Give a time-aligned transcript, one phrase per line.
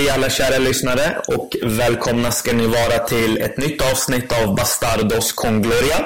[0.00, 5.32] Hej alla kära lyssnare och välkomna ska ni vara till ett nytt avsnitt av Bastardos
[5.32, 5.98] con Gloria.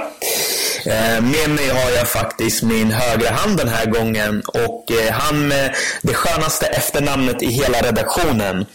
[0.87, 5.49] Eh, med mig har jag faktiskt min högra hand den här gången och eh, han
[5.49, 8.67] med det skönaste efternamnet i hela redaktionen.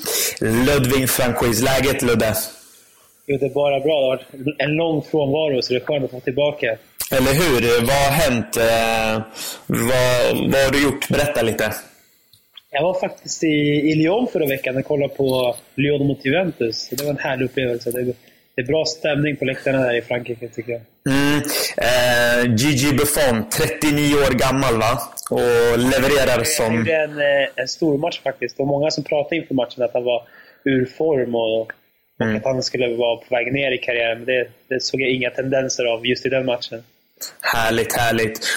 [0.41, 1.63] Ludvig Franquist.
[1.63, 2.35] Läget Ludde?
[3.25, 3.95] Det är bara bra.
[3.95, 6.77] Det har varit en lång frånvaro så det är skönt att vara tillbaka.
[7.11, 7.81] Eller hur?
[7.81, 8.57] Vad har hänt?
[8.57, 9.23] Eh,
[9.67, 11.07] vad, vad har du gjort?
[11.07, 11.73] Berätta lite.
[12.71, 13.47] Jag var faktiskt i,
[13.91, 16.89] i Lyon förra veckan och kollade på Lyon mot Juventus.
[16.89, 17.91] Det var en härlig upplevelse.
[17.91, 18.03] Det,
[18.55, 20.81] det är bra stämning på läktarna där i Frankrike, tycker jag.
[21.09, 21.41] Mm.
[21.77, 24.99] Eh, Gigi Buffon, 39 år gammal va?
[25.31, 26.65] Och levererar som...
[26.65, 28.57] Han gjorde en, eh, en stor match faktiskt.
[28.57, 30.27] Det var många som pratade inför matchen att han var
[30.63, 31.71] ur form och, och
[32.21, 32.35] mm.
[32.35, 34.17] att han skulle vara på väg ner i karriären.
[34.17, 36.83] Men det, det såg jag inga tendenser av just i den matchen.
[37.41, 38.47] Härligt, härligt.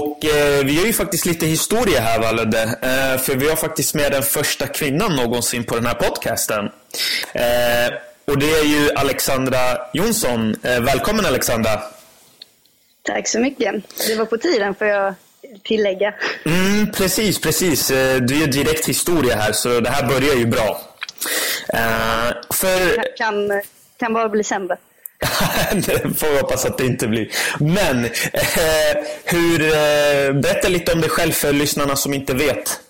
[0.00, 2.62] Och eh, vi har ju faktiskt lite historia här va Ludde?
[2.62, 6.64] Eh, för vi har faktiskt med den första kvinnan någonsin på den här podcasten.
[7.32, 10.56] Eh, och det är ju Alexandra Jonsson.
[10.62, 11.82] Eh, välkommen Alexandra!
[13.02, 13.74] Tack så mycket.
[14.06, 15.14] Det var på tiden får jag
[15.64, 16.14] tillägga.
[16.44, 17.90] Mm, precis, precis.
[17.90, 20.80] Eh, du är direkt historia här så det här börjar ju bra.
[21.68, 22.96] Eh, för...
[22.96, 23.62] Det kan,
[23.98, 24.76] kan bara bli sämre.
[25.72, 27.28] Det får vi hoppas att det inte blir.
[27.60, 32.80] Men, eh, hur, eh, berätta lite om dig själv för lyssnarna som inte vet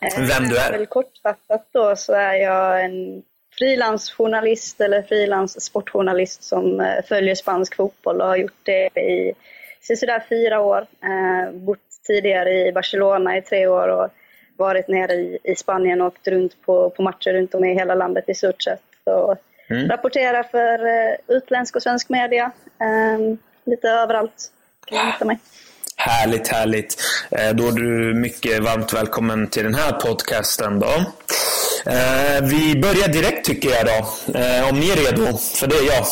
[0.00, 0.72] eh, vem du är.
[0.72, 3.22] Väl kortfattat då så är jag en
[3.58, 9.34] frilansjournalist eller frilanssportjournalist som eh, följer spansk fotboll och har gjort det i
[9.80, 10.86] sådär fyra år.
[11.02, 14.08] Eh, bott tidigare i Barcelona i tre år och
[14.56, 17.94] varit nere i, i Spanien och åkt runt på, på matcher runt om i hela
[17.94, 18.82] landet i stort sett.
[19.04, 19.36] Så
[19.70, 19.88] Mm.
[19.88, 22.50] Rapporterar för uh, utländsk och svensk media.
[23.16, 24.50] Um, lite överallt
[24.86, 25.38] kan man hitta mig.
[25.96, 27.02] Härligt, härligt.
[27.30, 30.80] Eh, då är du mycket varmt välkommen till den här podcasten.
[30.80, 30.86] Då.
[31.86, 34.06] Eh, vi börjar direkt tycker jag då.
[34.68, 36.06] Om ni är redo, för det är jag.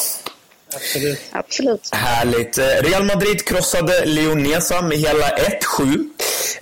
[0.75, 1.21] Absolut.
[1.33, 1.89] Absolut.
[1.93, 2.59] Härligt.
[2.59, 6.09] Real Madrid krossade Leonesa med hela 1-7.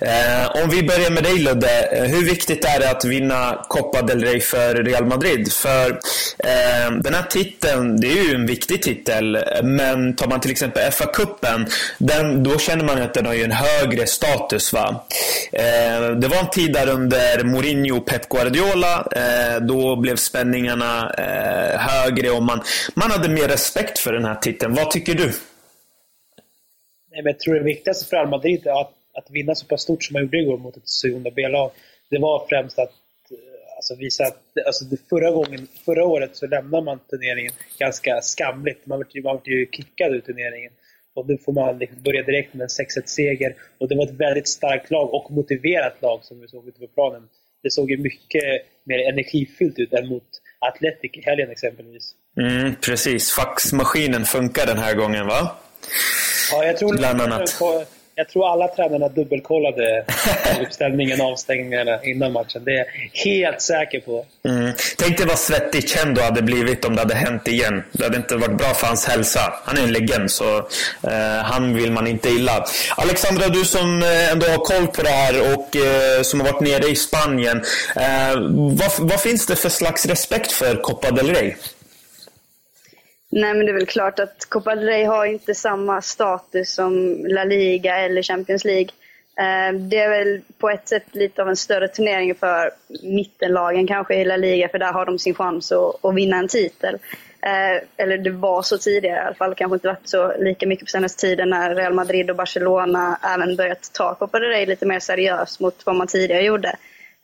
[0.01, 4.01] Eh, om vi börjar med dig Ludde, eh, hur viktigt är det att vinna Copa
[4.01, 5.53] del Rey för Real Madrid?
[5.53, 5.89] För
[6.39, 10.91] eh, den här titeln, det är ju en viktig titel, men tar man till exempel
[10.91, 11.69] FA-cupen,
[12.43, 14.73] då känner man att den har ju en högre status.
[14.73, 15.05] Va?
[15.51, 21.13] Eh, det var en tid där under Mourinho och Pep Guardiola, eh, då blev spänningarna
[21.17, 22.61] eh, högre och man,
[22.93, 24.73] man hade mer respekt för den här titeln.
[24.73, 25.25] Vad tycker du?
[27.11, 29.81] Nej, men jag tror det viktigaste för Real Madrid är att att vinna så pass
[29.81, 31.71] stort som man gjorde igår mot ett segunda B-lag,
[32.09, 32.93] det var främst att
[33.31, 38.85] eh, alltså, visa att alltså, förra, gången, förra året så lämnade man turneringen ganska skamligt.
[38.85, 40.71] Man var, man var ju kickad ur turneringen.
[41.13, 43.55] Och nu får man liksom börja direkt med en 6-1-seger.
[43.77, 46.87] Och det var ett väldigt starkt lag och motiverat lag som vi såg ute på
[46.87, 47.27] planen.
[47.63, 48.43] Det såg ju mycket
[48.83, 50.23] mer energifyllt ut än mot
[50.59, 52.15] Atletic i helgen exempelvis.
[52.37, 53.31] Mm, precis.
[53.31, 55.55] Faxmaskinen funkar den här gången va?
[56.51, 57.59] Ja, jag tror Bland annat.
[57.59, 57.83] På,
[58.21, 60.05] jag tror alla tränarna dubbelkollade
[60.61, 62.63] uppställningen, avstängningarna innan matchen.
[62.65, 64.25] Det är jag helt säker på.
[64.45, 64.73] Mm.
[64.97, 67.83] Tänk dig vad svettig Chendo hade blivit om det hade hänt igen.
[67.91, 69.53] Det hade inte varit bra för hans hälsa.
[69.63, 72.65] Han är en legend, så eh, han vill man inte illa.
[72.97, 76.61] Alexandra, du som eh, ändå har koll på det här och eh, som har varit
[76.61, 77.57] nere i Spanien.
[77.95, 78.39] Eh,
[78.79, 81.53] vad, vad finns det för slags respekt för Copa del Rey?
[83.33, 87.25] Nej, men det är väl klart att Copa del Rey har inte samma status som
[87.25, 88.89] La Liga eller Champions League.
[89.39, 92.71] Eh, det är väl på ett sätt lite av en större turnering för
[93.03, 96.47] mittenlagen kanske i La Liga, för där har de sin chans att, att vinna en
[96.47, 96.97] titel.
[97.41, 100.85] Eh, eller det var så tidigare i alla fall, kanske inte varit så lika mycket
[100.85, 104.85] på senaste tiden när Real Madrid och Barcelona även börjat ta Copa del Rey lite
[104.85, 106.75] mer seriöst mot vad man tidigare gjorde.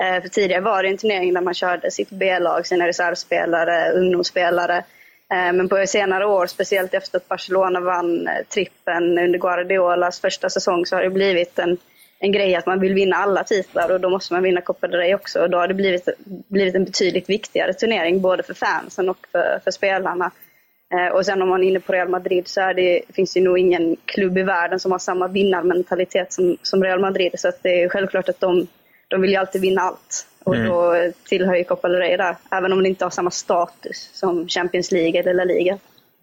[0.03, 4.83] Eh, för tidigare var det en turnering där man körde sitt B-lag, sina reservspelare, ungdomsspelare
[5.33, 10.49] Eh, men på senare år, speciellt efter att Barcelona vann eh, trippen under Guardiolas första
[10.49, 11.77] säsong, så har det blivit en,
[12.19, 14.99] en grej att man vill vinna alla titlar och då måste man vinna Copa del
[14.99, 15.41] Rey också.
[15.41, 16.09] Och då har det blivit,
[16.47, 20.31] blivit en betydligt viktigare turnering, både för fansen och för, för spelarna.
[20.93, 23.59] Eh, och sen om man är inne på Real Madrid så det, finns det nog
[23.59, 27.31] ingen klubb i världen som har samma vinnarmentalitet som, som Real Madrid.
[27.35, 28.67] Så det är självklart att de,
[29.07, 30.27] de vill ju alltid vinna allt.
[30.47, 30.67] Och mm.
[30.69, 30.95] då
[31.25, 35.33] tillhör ju Copa där, även om det inte har samma status som Champions League eller
[35.33, 35.77] La Liga.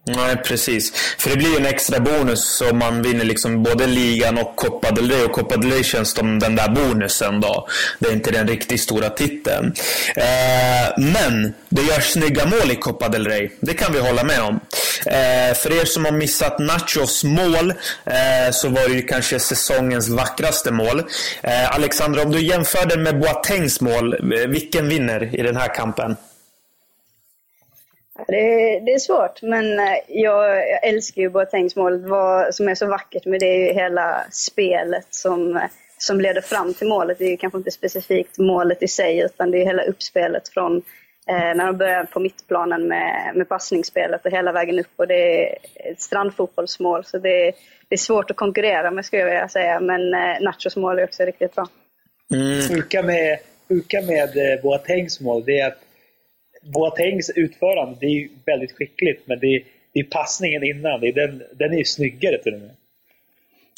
[0.06, 0.92] Nej, precis.
[1.18, 4.90] För det blir ju en extra bonus om man vinner liksom både ligan och Copa
[4.90, 5.24] del Rey.
[5.24, 7.68] Och Copa del Rey känns som den där bonusen då.
[7.98, 9.74] Det är inte den riktigt stora titeln.
[10.16, 13.50] Eh, men det görs snygga mål i Copa del Rey.
[13.60, 14.60] Det kan vi hålla med om.
[15.06, 17.70] Eh, för er som har missat Nachos mål
[18.06, 21.02] eh, så var det ju kanske säsongens vackraste mål.
[21.42, 25.74] Eh, Alexandra, om du jämför det med Boatengs mål, eh, vilken vinner i den här
[25.74, 26.16] kampen?
[28.26, 32.06] Det är, det är svårt, men eh, jag, jag älskar ju Boatengs mål.
[32.06, 35.60] Vad som är så vackert med det är ju hela spelet som,
[35.98, 37.18] som leder fram till målet.
[37.18, 40.76] Det är ju kanske inte specifikt målet i sig, utan det är hela uppspelet från
[41.28, 44.92] eh, när de börjar på mittplanen med, med passningsspelet och hela vägen upp.
[44.96, 47.52] Och det är ett strandfotbollsmål, så det är,
[47.88, 49.80] det är svårt att konkurrera med skulle jag vilja säga.
[49.80, 51.68] Men eh, Nachos mål är också riktigt bra.
[52.34, 52.68] Mm.
[52.68, 53.38] Sjuka med,
[53.68, 55.83] sjuka med eh, Boatengs mål, det är att
[56.64, 59.62] Boatengs utförande det är väldigt skickligt, men det är,
[59.92, 61.00] det är passningen innan.
[61.00, 62.70] Det är den, den är ju snyggare till och med.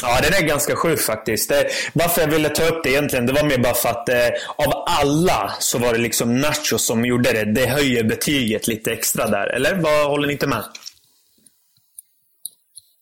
[0.02, 1.48] Ja, den är ganska sjuk faktiskt.
[1.48, 4.28] Det, varför jag ville ta upp det egentligen, det var mer bara för att eh,
[4.56, 7.44] av alla så var det liksom Nacho som gjorde det.
[7.44, 9.46] Det höjer betyget lite extra där.
[9.46, 10.64] Eller vad håller ni inte med?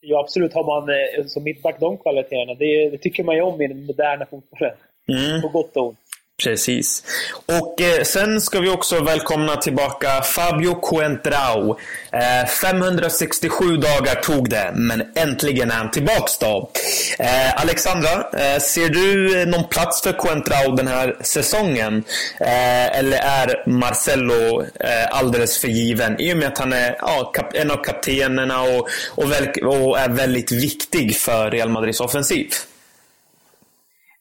[0.00, 0.52] Ja, absolut.
[0.52, 3.86] Har man eh, som mittback de kvaliteterna, det, det, tycker man ju om i den
[3.86, 4.74] moderna fotbollen.
[5.08, 5.42] Mm.
[5.42, 5.98] På gott och ont.
[6.42, 7.02] Precis.
[7.46, 11.78] Och eh, sen ska vi också välkomna tillbaka Fabio Coentrao.
[12.12, 16.70] Eh, 567 dagar tog det, men äntligen är han tillbaks då.
[17.18, 22.04] Eh, Alexandra, eh, ser du eh, någon plats för Coentrao den här säsongen?
[22.40, 26.20] Eh, eller är Marcello eh, alldeles för given?
[26.20, 30.08] I och med att han är ja, en av kaptenerna och, och, väl, och är
[30.08, 32.48] väldigt viktig för Real Madrids offensiv.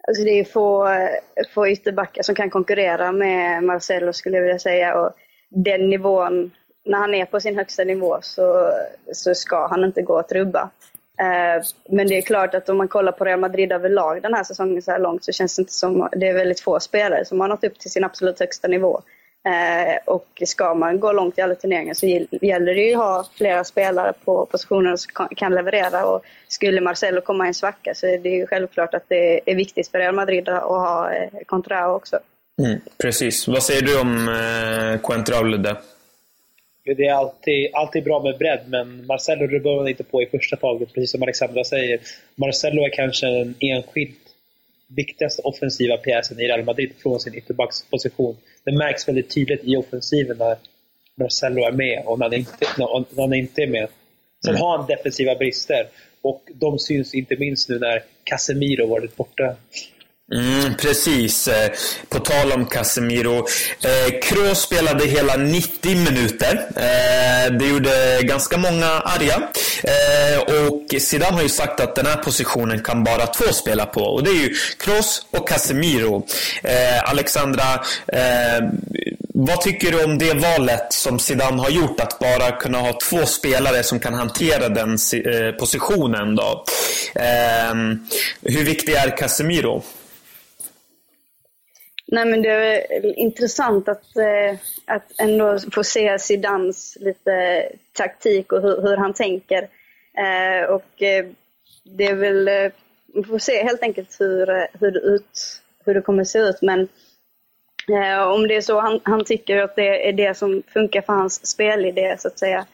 [0.07, 0.88] Alltså det är få,
[1.53, 5.00] få ytterbackar som kan konkurrera med Marcelo skulle jag vilja säga.
[5.00, 5.11] Och
[5.50, 6.51] den nivån,
[6.85, 8.71] när han är på sin högsta nivå så,
[9.13, 10.69] så ska han inte gå att rubba.
[11.19, 14.44] Eh, men det är klart att om man kollar på Real Madrid överlag den här
[14.44, 17.39] säsongen så här långt så känns det inte som det är väldigt få spelare som
[17.39, 19.01] har nått upp till sin absolut högsta nivå.
[19.45, 22.06] Eh, och ska man gå långt i alla turneringar så
[22.45, 26.06] gäller det ju att ha flera spelare på positioner som kan leverera.
[26.06, 29.56] Och skulle Marcelo komma i en svacka så är det ju självklart att det är
[29.56, 32.19] viktigt för Real Madrid att ha eh, Contrao också.
[32.62, 33.48] Mm, precis.
[33.48, 35.78] Vad säger du om eh, Contrao, Ludde?
[36.86, 40.56] Det är alltid, alltid bra med bredd, men Marcelo rubbar man inte på i första
[40.56, 42.00] taget, precis som Alexandra säger.
[42.36, 44.19] Marcelo är kanske den enskilt
[44.88, 50.38] viktigaste offensiva pjäsen i Real Madrid från sin ytterbacksposition det märks väldigt tydligt i offensiven
[50.38, 50.57] när
[51.15, 53.88] Marcelo är med och när han inte, när han inte är med.
[54.45, 54.62] Sen mm.
[54.62, 55.88] har han defensiva brister
[56.21, 59.56] och de syns inte minst nu när Casemiro varit borta.
[60.33, 61.47] Mm, precis.
[61.47, 61.71] Eh,
[62.09, 63.38] på tal om Casemiro.
[63.81, 66.65] Eh, Kroos spelade hela 90 minuter.
[66.75, 69.41] Eh, det gjorde ganska många arga.
[69.83, 74.01] Eh, och Zidane har ju sagt att den här positionen kan bara två spela på.
[74.01, 76.25] Och det är ju Kroos och Casemiro.
[76.63, 77.63] Eh, Alexandra,
[78.07, 78.69] eh,
[79.33, 82.00] vad tycker du om det valet som Zidane har gjort?
[82.00, 84.97] Att bara kunna ha två spelare som kan hantera den
[85.59, 86.35] positionen.
[86.35, 86.65] Då.
[88.41, 89.83] hur viktig är Casemiro?
[92.07, 98.61] Nej, men det är intressant att, eh, att ändå få se Zidans lite taktik och
[98.61, 99.67] hur, hur han tänker.
[100.17, 101.25] Eh, och eh,
[101.83, 102.71] det är väl, eh,
[103.13, 106.61] vi får se helt enkelt hur, eh, hur, det, ut, hur det kommer se ut.
[106.61, 106.88] Men
[107.89, 111.13] eh, om det är så han, han tycker att det är det som funkar för
[111.13, 112.65] hans spelidé så att säga,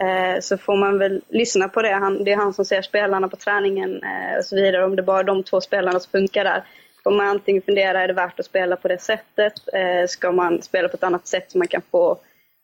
[0.00, 1.92] eh, så får man väl lyssna på det.
[1.92, 4.84] Han, det är han som ser spelarna på träningen eh, och så vidare.
[4.84, 6.64] Om det bara är de två spelarna som funkar där
[7.06, 9.52] får man antingen fundera, är det värt att spela på det sättet?
[9.72, 12.18] Eh, ska man spela på ett annat sätt så man kan få,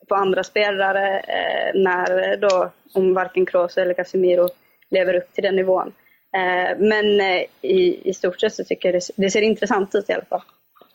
[0.08, 4.48] på andra spelare eh, när då, om varken Kroos eller Casemiro
[4.90, 5.92] lever upp till den nivån.
[6.36, 10.10] Eh, men eh, i, i stort sett så tycker jag det, det ser intressant ut
[10.10, 10.42] i alla fall.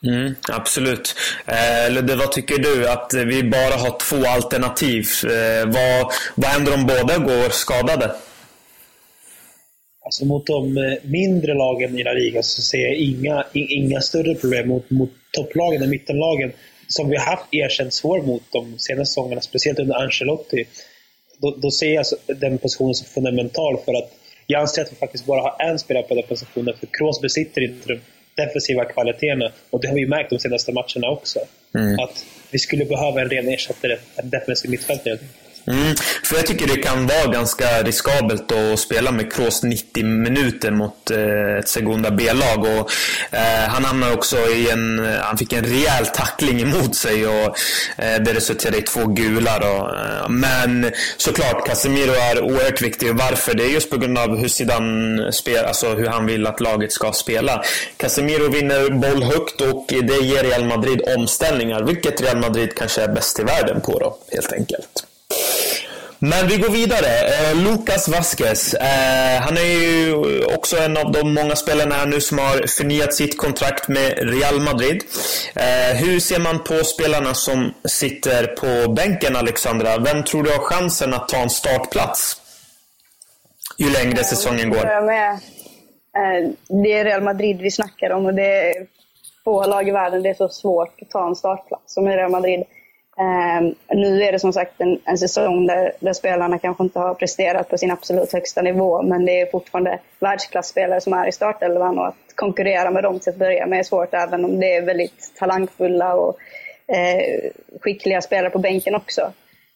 [0.04, 1.16] Mm, absolut.
[1.46, 2.90] Eh, Ludde, vad tycker du?
[2.90, 5.06] Att vi bara har två alternativ.
[5.24, 8.16] Eh, vad, vad händer om båda går skadade?
[10.08, 14.36] Alltså mot de eh, mindre lagen i La Liga så ser jag inga, inga större
[14.36, 16.52] problem mot, mot topplagen och mittenlagen
[16.88, 20.66] som vi har haft erkänt svår mot de senaste säsongerna, speciellt under Ancelotti.
[21.38, 24.12] Då, då ser jag den positionen som fundamental för att
[24.46, 27.62] jag anser att vi faktiskt bara har en spelare på den positionen, för Kroos besitter
[27.64, 28.00] inte de
[28.44, 29.52] defensiva kvaliteterna.
[29.70, 31.40] Och det har vi märkt de senaste matcherna också.
[31.76, 32.00] Mm.
[32.00, 35.18] Att vi skulle behöva en ren ersättare, en defensiv mittfältare.
[35.68, 40.72] Mm, för jag tycker det kan vara ganska riskabelt att spela med Kroos 90 minuter
[40.72, 42.60] mot eh, ett Segunda B-lag.
[42.60, 42.92] Och,
[43.32, 45.06] eh, han hamnade också i en...
[45.06, 47.58] Eh, han fick en rejäl tackling emot sig och
[47.98, 49.60] eh, det resulterade i två gula.
[49.60, 49.96] Då.
[49.96, 53.16] Eh, men såklart, Casemiro är oerhört viktig.
[53.16, 53.54] Varför?
[53.54, 56.92] Det är just på grund av hur Zidane spelar, alltså hur han vill att laget
[56.92, 57.64] ska spela.
[57.98, 63.08] Casemiro vinner boll högt och det ger Real Madrid omställningar, vilket Real Madrid kanske är
[63.08, 65.08] bäst i världen på då, helt enkelt.
[66.20, 67.08] Men vi går vidare.
[67.08, 68.74] Eh, Lucas Vasquez.
[68.74, 70.16] Eh, han är ju
[70.56, 74.60] också en av de många spelarna här nu som har förnyat sitt kontrakt med Real
[74.60, 75.04] Madrid.
[75.56, 79.98] Eh, hur ser man på spelarna som sitter på bänken, Alexandra?
[79.98, 82.42] Vem tror du har chansen att ta en startplats?
[83.78, 85.02] Ju längre säsongen går.
[85.06, 85.32] Med.
[85.32, 86.50] Eh,
[86.84, 88.88] det är Real Madrid vi snackar om och det är
[89.44, 92.32] få lag i världen det är så svårt att ta en startplats som i Real
[92.32, 92.64] Madrid.
[93.20, 97.14] Um, nu är det som sagt en, en säsong där, där, spelarna kanske inte har
[97.14, 102.00] presterat på sin absolut högsta nivå, men det är fortfarande världsklasspelare som är i startelvan
[102.00, 104.82] och att konkurrera med dem till att börja med är svårt, även om det är
[104.82, 106.38] väldigt talangfulla och
[106.92, 107.50] uh,
[107.82, 109.22] skickliga spelare på bänken också.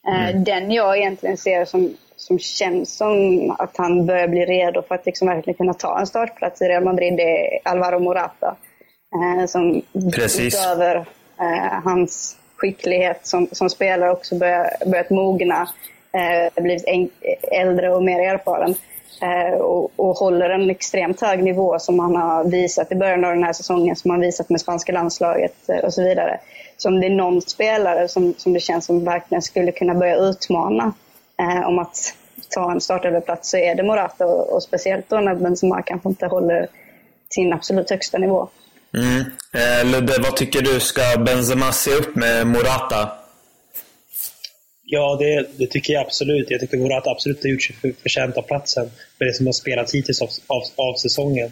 [0.07, 0.43] Uh, mm.
[0.43, 5.05] Den jag egentligen ser som, som känns som att han börjar bli redo för att
[5.05, 8.55] liksom verkligen kunna ta en startplats i Real Madrid, det är Alvaro Morata.
[9.15, 9.81] Uh, som
[10.13, 10.55] Precis.
[10.55, 11.05] utöver
[11.83, 15.69] hans skicklighet som, som spelare också börjat, börjat mogna,
[16.13, 17.11] eh, blivit
[17.51, 18.75] äldre och mer erfaren.
[19.21, 23.33] Eh, och, och, håller en extremt hög nivå som han har visat i början av
[23.33, 26.39] den här säsongen, som han visat med spanska landslaget eh, och så vidare.
[26.77, 30.15] Så om det är någon spelare som, som det känns som verkligen skulle kunna börja
[30.15, 30.93] utmana
[31.39, 32.13] eh, om att
[32.49, 36.27] ta en startelvaplats så är det Morata och, och speciellt då när Benzema kanske inte
[36.27, 36.67] håller
[37.29, 38.47] sin absolut högsta nivå.
[38.93, 39.19] Mm.
[39.53, 40.79] Eh, Ludde, vad tycker du?
[40.79, 43.09] Ska Benzema se upp med Morata?
[44.83, 46.51] Ja, det, det, tycker jag absolut.
[46.51, 49.53] Jag tycker Morata absolut har gjort sig för, förtjänt av platsen med det som har
[49.53, 51.51] spelats hittills av, av, av, säsongen.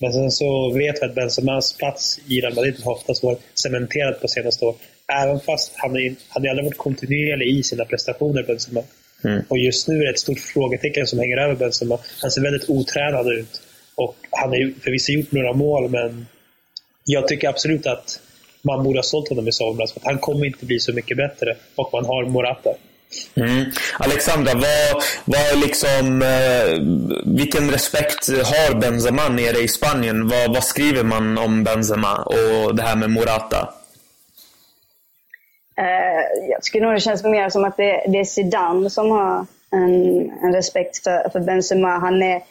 [0.00, 4.20] Men sen så vet vi att Benzemas plats i Real Madrid har oftast varit cementerad
[4.20, 4.74] på senaste år.
[5.22, 8.82] Även fast han, är, han har aldrig varit kontinuerlig i sina prestationer, Benzema.
[9.24, 9.42] Mm.
[9.48, 11.98] Och just nu är det ett stort frågetecken som hänger över Benzema.
[12.22, 13.60] Han ser väldigt otränad ut.
[13.94, 16.26] Och han har förvisso gjort några mål, men
[17.10, 18.20] jag tycker absolut att
[18.62, 19.92] man borde ha sålt honom i somras.
[19.92, 21.56] För han kommer inte bli så mycket bättre.
[21.74, 22.70] Och man har Morata.
[23.34, 23.64] Mm.
[23.98, 26.78] Alexandra, vad, vad liksom, eh,
[27.24, 30.28] vilken respekt har Benzema nere i Spanien?
[30.28, 33.74] Vad, vad, skriver man om Benzema och det här med Morata?
[35.78, 39.46] Eh, jag tycker nog det känns mer som att det, det är Zidane som har
[39.70, 41.98] en, en respekt för, för Benzema.
[41.98, 42.42] Han är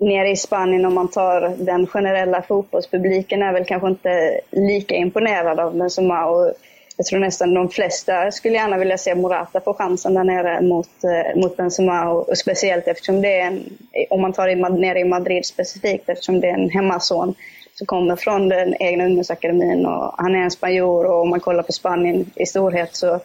[0.00, 5.60] nere i Spanien om man tar den generella fotbollspubliken är väl kanske inte lika imponerad
[5.60, 6.26] av Benzema.
[6.26, 6.52] Och
[6.96, 11.04] jag tror nästan de flesta skulle gärna vilja se Morata få chansen där nere mot,
[11.04, 12.10] eh, mot Benzema.
[12.10, 13.78] Och, och speciellt eftersom det är en,
[14.10, 17.34] om man tar det nere i Madrid specifikt, eftersom det är en hemmason
[17.74, 21.62] som kommer från den egna ungdomsakademin och han är en spanjor och om man kollar
[21.62, 23.20] på Spanien i storhet så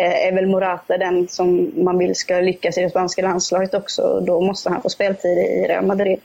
[0.00, 4.20] Eh, är väl Morata den som man vill ska lyckas i det spanska landslaget också.
[4.20, 6.20] Då måste han få speltid i Real Madrid.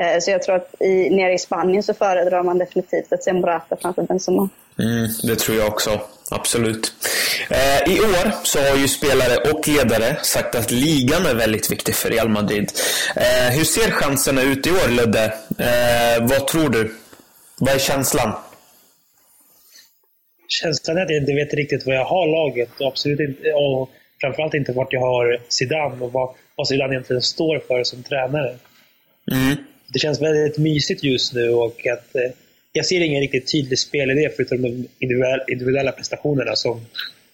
[0.00, 3.32] Eh, så jag tror att i, nere i Spanien så föredrar man definitivt att se
[3.32, 4.48] Morata framför Benzema.
[4.78, 6.00] Mm, det tror jag också.
[6.30, 6.92] Absolut.
[7.50, 11.94] Eh, I år så har ju spelare och ledare sagt att ligan är väldigt viktig
[11.94, 12.72] för Real Madrid.
[13.16, 15.24] Eh, hur ser chanserna ut i år, Ludde?
[15.58, 16.94] Eh, vad tror du?
[17.58, 18.32] Vad är känslan?
[20.48, 23.90] Känslan är att jag inte vet riktigt vad jag har laget och absolut inte, och
[24.20, 28.56] framförallt inte vart jag har Zidane och vad, vad Zidane egentligen står för som tränare.
[29.32, 29.56] Mm.
[29.92, 32.30] Det känns väldigt mysigt just nu och att eh,
[32.72, 34.88] jag ser ingen riktigt tydlig spelidé förutom de
[35.48, 36.80] individuella, prestationerna som,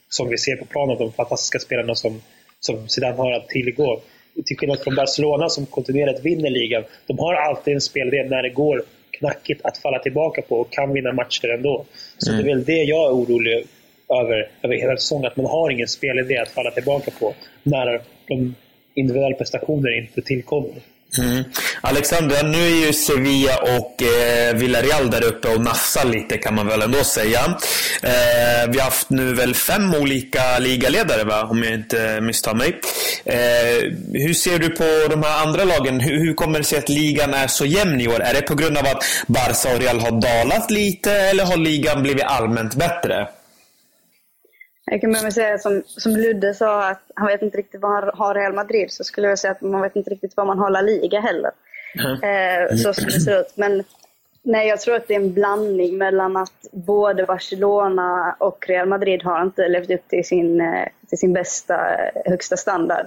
[0.08, 0.98] som vi ser på planen.
[0.98, 2.22] De fantastiska spelarna som,
[2.60, 4.02] som Zidane har att tillgå.
[4.46, 6.84] Till skillnad från Barcelona som kontinuerligt vinner ligan.
[7.06, 8.84] De har alltid en spelidé när det går
[9.18, 11.84] knackigt att falla tillbaka på och kan vinna matcher ändå.
[12.18, 12.44] Så mm.
[12.44, 13.66] det är väl det jag är orolig
[14.08, 15.26] över, över hela säsongen.
[15.26, 18.54] Att man har ingen spelidé att falla tillbaka på när de
[18.94, 20.72] individuella prestationer inte tillkommer.
[21.18, 21.44] Mm.
[21.80, 26.66] Alexandra, nu är ju Sevilla och eh, Villarreal där uppe och nafsar lite kan man
[26.66, 27.40] väl ändå säga.
[28.02, 32.80] Eh, vi har haft nu väl fem olika ligaledare va, om jag inte misstar mig.
[33.24, 36.00] Eh, hur ser du på de här andra lagen?
[36.00, 38.20] Hur, hur, kommer det sig att ligan är så jämn i år?
[38.20, 42.02] Är det på grund av att Barca och Real har dalat lite eller har ligan
[42.02, 43.28] blivit allmänt bättre?
[44.90, 47.80] Jag kan börja med att säga som, som Ludde sa, att han vet inte riktigt
[47.80, 50.46] vad han har Real Madrid, så skulle jag säga att man vet inte riktigt vad
[50.46, 51.50] man har La Liga heller.
[52.04, 52.12] Mm.
[52.12, 53.52] Eh, så som det ser ut.
[53.56, 53.84] Men
[54.42, 59.22] nej, jag tror att det är en blandning mellan att både Barcelona och Real Madrid
[59.22, 63.06] har inte levt upp till sin, eh, till sin bästa, eh, högsta standard.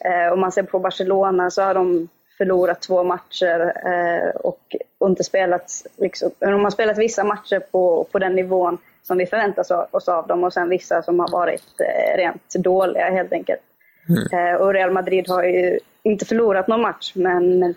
[0.00, 5.08] Eh, om man ser på Barcelona så har de förlorat två matcher eh, och, och
[5.08, 9.94] inte spelat, liksom, de har spelat vissa matcher på, på den nivån som vi förväntar
[9.96, 13.60] oss av dem och sen vissa som har varit eh, rent dåliga helt enkelt.
[14.08, 14.54] Mm.
[14.54, 17.74] Eh, och Real Madrid har ju inte förlorat någon match men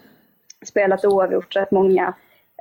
[0.66, 2.14] spelat oavgjort rätt många.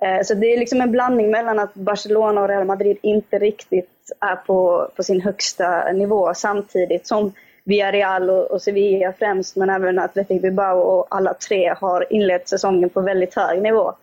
[0.03, 4.13] Eh, så det är liksom en blandning mellan att Barcelona och Real Madrid inte riktigt
[4.21, 7.33] är på, på sin högsta nivå samtidigt som
[7.65, 12.91] Villarreal och, och Sevilla främst, men även Athletic Bilbao och alla tre har inlett säsongen
[12.91, 13.95] på väldigt hög nivå.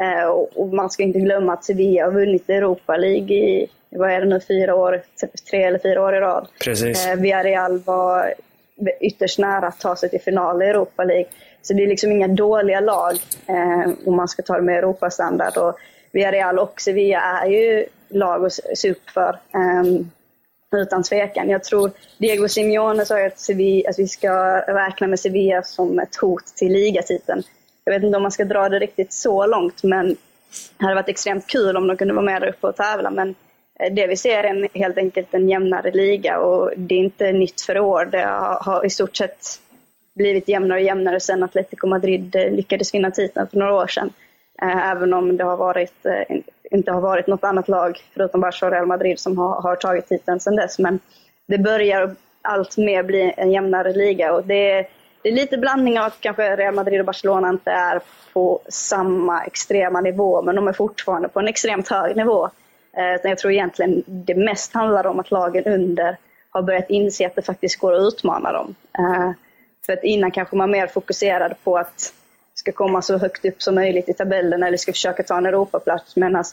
[0.00, 4.10] Eh, och, och, man ska inte glömma att Sevilla har vunnit Europa League i, vad
[4.10, 5.02] är det nu, fyra år,
[5.50, 6.48] tre eller fyra år i rad.
[6.64, 7.06] Precis.
[7.06, 8.34] Eh, Villarreal var
[9.00, 11.26] ytterst nära att ta sig till final i Europa League.
[11.62, 13.12] Så det är liksom inga dåliga lag
[13.46, 15.56] eh, om man ska ta det med Europastandard.
[15.56, 15.78] Och
[16.12, 19.38] Villarreal och Sevilla är ju lag att se upp för.
[19.54, 20.06] Eh,
[20.76, 21.48] utan tvekan.
[21.48, 26.16] Jag tror Diego Simeone sa att, Sevilla, att vi ska räkna med Sevilla som ett
[26.16, 27.42] hot till ligatiteln.
[27.84, 30.16] Jag vet inte om man ska dra det riktigt så långt, men
[30.78, 33.10] det hade varit extremt kul om de kunde vara med där uppe och tävla.
[33.10, 33.34] Men
[33.80, 37.32] Eh, det vi ser är en, helt enkelt en jämnare liga och det är inte
[37.32, 38.04] nytt för år.
[38.04, 39.46] Det har, har i stort sett
[40.14, 44.12] blivit jämnare och jämnare sedan Atletico Madrid eh, lyckades vinna titeln för några år sedan.
[44.62, 46.06] Eh, även om det har varit,
[46.70, 50.08] inte har varit något annat lag, förutom Barca och Real Madrid, som har, har tagit
[50.08, 50.78] titeln sedan dess.
[50.78, 50.98] Men
[51.48, 54.86] det börjar allt mer bli en jämnare liga och det
[55.22, 58.00] det är lite blandning av att kanske Real Madrid och Barcelona inte är
[58.32, 62.50] på samma extrema nivå, men de är fortfarande på en extremt hög nivå.
[62.96, 66.16] Eh, jag tror egentligen det mest handlar om att lagen under
[66.50, 68.74] har börjat inse att det faktiskt går att utmana dem.
[68.98, 69.30] Eh,
[69.86, 72.14] för att innan kanske man mer fokuserade på att
[72.54, 76.16] ska komma så högt upp som möjligt i tabellen eller ska försöka ta en Europaplats.
[76.16, 76.44] Medan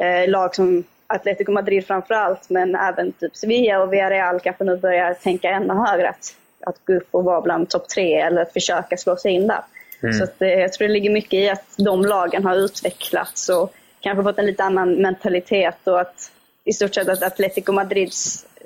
[0.00, 4.76] eh, lag som Atletico Madrid framför allt, men även typ Sevilla och Villarreal kanske nu
[4.76, 6.08] börjar tänka ännu högre.
[6.08, 9.46] Att att gå upp och vara bland topp tre eller att försöka slå sig in
[9.46, 9.60] där.
[10.02, 10.14] Mm.
[10.14, 14.22] Så att, jag tror det ligger mycket i att de lagen har utvecklats och kanske
[14.22, 16.30] fått en lite annan mentalitet och att
[16.64, 18.12] i stort sett att Atletico Madrid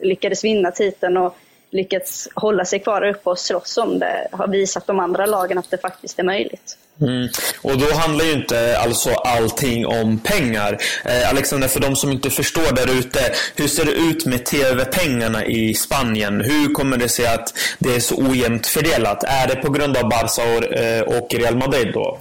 [0.03, 1.37] lyckades vinna titeln och
[1.73, 5.71] lyckats hålla sig kvar uppe och slåss om det har visat de andra lagen att
[5.71, 6.79] det faktiskt är möjligt.
[7.01, 7.29] Mm.
[7.63, 10.79] Och då handlar ju inte alltså allting om pengar.
[11.05, 13.21] Eh, Alexander, för de som inte förstår där ute,
[13.57, 16.41] hur ser det ut med TV-pengarna i Spanien?
[16.41, 19.25] Hur kommer det sig att det är så ojämnt fördelat?
[19.25, 22.19] Är det på grund av Barca och, eh, och Real Madrid då?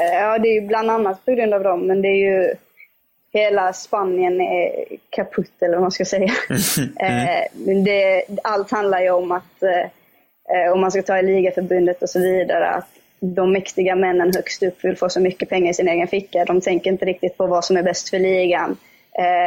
[0.00, 2.54] Eh, ja, det är ju bland annat på grund av dem, men det är ju
[3.32, 6.32] hela Spanien är kaputt, eller vad man ska säga.
[7.00, 7.28] Mm.
[7.28, 12.02] Eh, men det, allt handlar ju om att eh, om man ska ta i ligaförbundet
[12.02, 12.88] och så vidare, att
[13.20, 16.44] de mäktiga männen högst upp vill få så mycket pengar i sin egen ficka.
[16.44, 18.76] De tänker inte riktigt på vad som är bäst för ligan,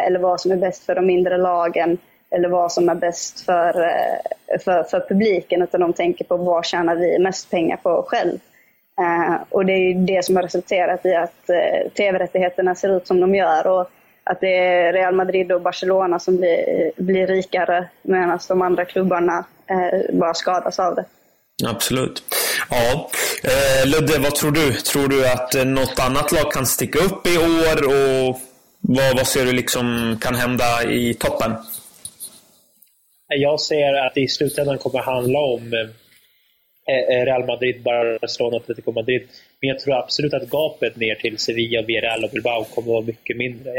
[0.06, 1.98] eller vad som är bäst för de mindre lagen,
[2.30, 3.90] eller vad som är bäst för,
[4.64, 8.40] för, för publiken, utan de tänker på vad tjänar vi mest pengar på själv.
[9.50, 11.46] Och det är det som har resulterat i att
[11.98, 13.68] tv-rättigheterna ser ut som de gör.
[13.68, 13.92] Och
[14.30, 19.46] att det är Real Madrid och Barcelona som blir, blir rikare medan de andra klubbarna
[19.70, 21.06] eh, bara skadas av det.
[21.66, 22.24] Absolut.
[22.70, 23.10] Ja.
[23.44, 24.74] Eh, Ludde, vad tror du?
[24.74, 27.86] Tror du att eh, något annat lag kan sticka upp i år?
[27.86, 28.40] Och
[28.82, 31.54] vad, vad ser du liksom kan hända i toppen?
[33.28, 35.88] Jag ser att det i slutändan kommer handla om eh, eh,
[36.92, 39.22] Eh, eh, Real Madrid, Barcelona Atletico Madrid.
[39.62, 43.06] Men jag tror absolut att gapet ner till Sevilla, Villarreal och Bilbao kommer att vara
[43.06, 43.72] mycket mindre.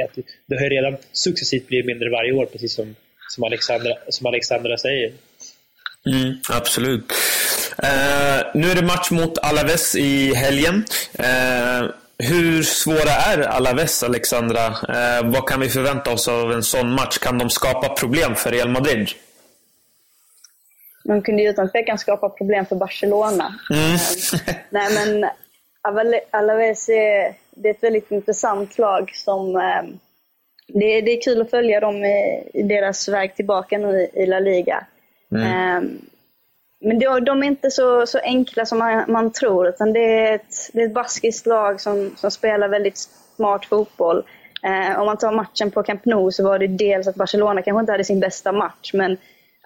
[0.46, 2.96] Det har redan successivt blivit mindre varje år, precis som,
[3.28, 5.12] som, Alexandra, som Alexandra säger.
[6.06, 7.12] Mm, absolut.
[7.82, 10.84] Uh, nu är det match mot Alaves i helgen.
[11.18, 14.66] Uh, hur svåra är Alaves, Alexandra?
[14.68, 17.18] Uh, vad kan vi förvänta oss av en sån match?
[17.18, 19.08] Kan de skapa problem för Real Madrid?
[21.08, 23.54] De kunde ju utan tvekan skapa problem för Barcelona.
[23.70, 23.98] Mm.
[24.70, 25.30] nej, men
[26.30, 29.52] Alaves är, det är ett väldigt intressant lag som
[30.68, 34.22] det är, det är kul att följa dem i, i deras väg tillbaka nu i,
[34.22, 34.86] i La Liga.
[35.32, 35.76] Mm.
[35.76, 36.00] Um,
[36.80, 40.34] men de, de, är inte så, så enkla som man, man, tror, utan det är
[40.34, 42.98] ett, det är ett baskiskt lag som, som spelar väldigt
[43.36, 44.24] smart fotboll.
[44.98, 47.92] Om man tar matchen på Camp Nou så var det dels att Barcelona kanske inte
[47.92, 49.16] hade sin bästa match, men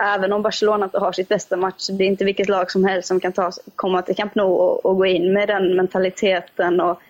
[0.02, 3.08] även om Barcelona inte har sitt bästa match, det är inte vilket lag som helst
[3.08, 7.00] som kan ta, komma till Camp Nou och, och gå in med den mentaliteten och,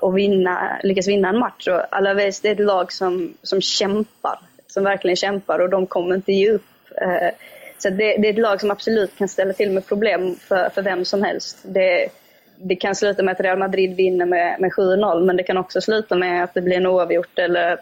[0.00, 1.68] och, vinna, lyckas vinna en match.
[1.68, 6.14] Och Alaves det är ett lag som, som kämpar, som verkligen kämpar och de kommer
[6.14, 6.66] inte ge upp.
[7.02, 7.30] Eh,
[7.78, 10.82] så det, det, är ett lag som absolut kan ställa till med problem för, för
[10.82, 11.58] vem som helst.
[11.62, 12.08] Det,
[12.56, 15.80] det kan sluta med att Real Madrid vinner med, med 7-0, men det kan också
[15.80, 17.38] sluta med att det blir en oavgjort.
[17.38, 17.80] Eller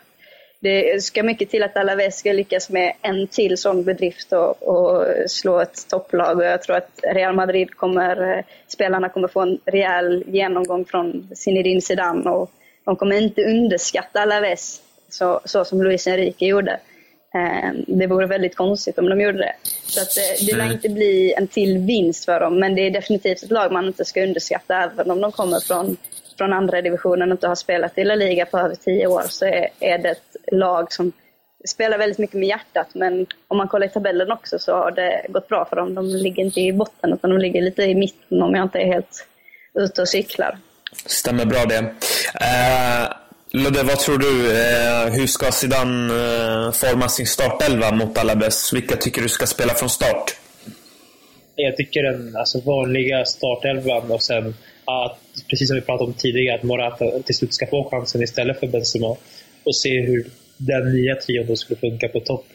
[0.65, 5.07] det ska mycket till att Alaves ska lyckas med en till sån bedrift och, och
[5.31, 6.39] slå ett topplag.
[6.39, 11.81] Och jag tror att Real Madrid kommer, spelarna kommer få en rejäl genomgång från Zinedine
[11.81, 12.51] Zidane och
[12.85, 16.81] de kommer inte underskatta Alaves så, så som Luis Enrique gjorde.
[17.35, 19.55] Ehm, det vore väldigt konstigt om de gjorde det.
[19.87, 22.91] Så att eh, det lär inte bli en till vinst för dem, men det är
[22.91, 24.75] definitivt ett lag man inte ska underskatta.
[24.75, 25.97] Även om de kommer från,
[26.39, 29.45] från andra divisionen och inte har spelat i La Liga på över tio år, så
[29.45, 31.13] är, är det ett lag som
[31.69, 35.27] spelar väldigt mycket med hjärtat, men om man kollar i tabellen också så har det
[35.29, 35.95] gått bra för dem.
[35.95, 38.87] De ligger inte i botten, utan de ligger lite i mitten om jag inte är
[38.87, 39.27] helt
[39.75, 40.59] ute och cyklar.
[41.07, 41.79] Stämmer bra det.
[42.41, 43.13] Eh,
[43.51, 44.53] Ludde, vad tror du?
[44.53, 48.73] Eh, hur ska Zidane eh, forma sin startelva mot Alaves?
[48.73, 50.37] Vilka tycker du ska spela från start?
[51.57, 55.19] Jag tycker den alltså, vanliga startelvan och sen att,
[55.51, 58.67] precis som vi pratade om tidigare, att Morata till slut ska få chansen istället för
[58.67, 59.17] Benzema.
[59.65, 62.47] Och se hur den nya trion då skulle funka på topp.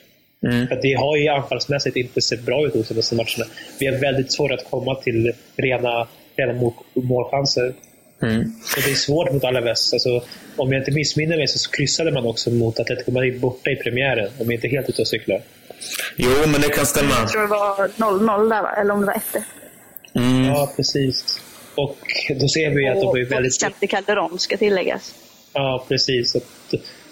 [0.44, 0.68] Mm.
[0.68, 3.46] För det har ju anfallsmässigt inte sett bra ut de senaste matcherna.
[3.80, 7.74] Vi har väldigt svårt att komma till rena, rena mål, målchanser.
[8.22, 8.40] Mm.
[8.78, 9.94] Och det är svårt mot Alaves.
[9.94, 10.24] Alltså,
[10.56, 14.30] om jag inte missminner mig så kryssade man också mot Atletico Madrid borta i premiären.
[14.40, 15.42] Om jag inte är helt ute och cyklar.
[16.16, 17.16] Jo, men det kan stämma.
[17.20, 18.72] Jag tror det var 0-0 där, va?
[18.82, 19.24] eller om det var 1
[20.14, 20.46] mm.
[20.46, 21.42] Ja, precis.
[21.76, 21.98] Och
[22.40, 23.64] då ser vi att de är väldigt...
[23.82, 25.16] Och Calderon ska tilläggas.
[25.54, 26.36] Ja, precis.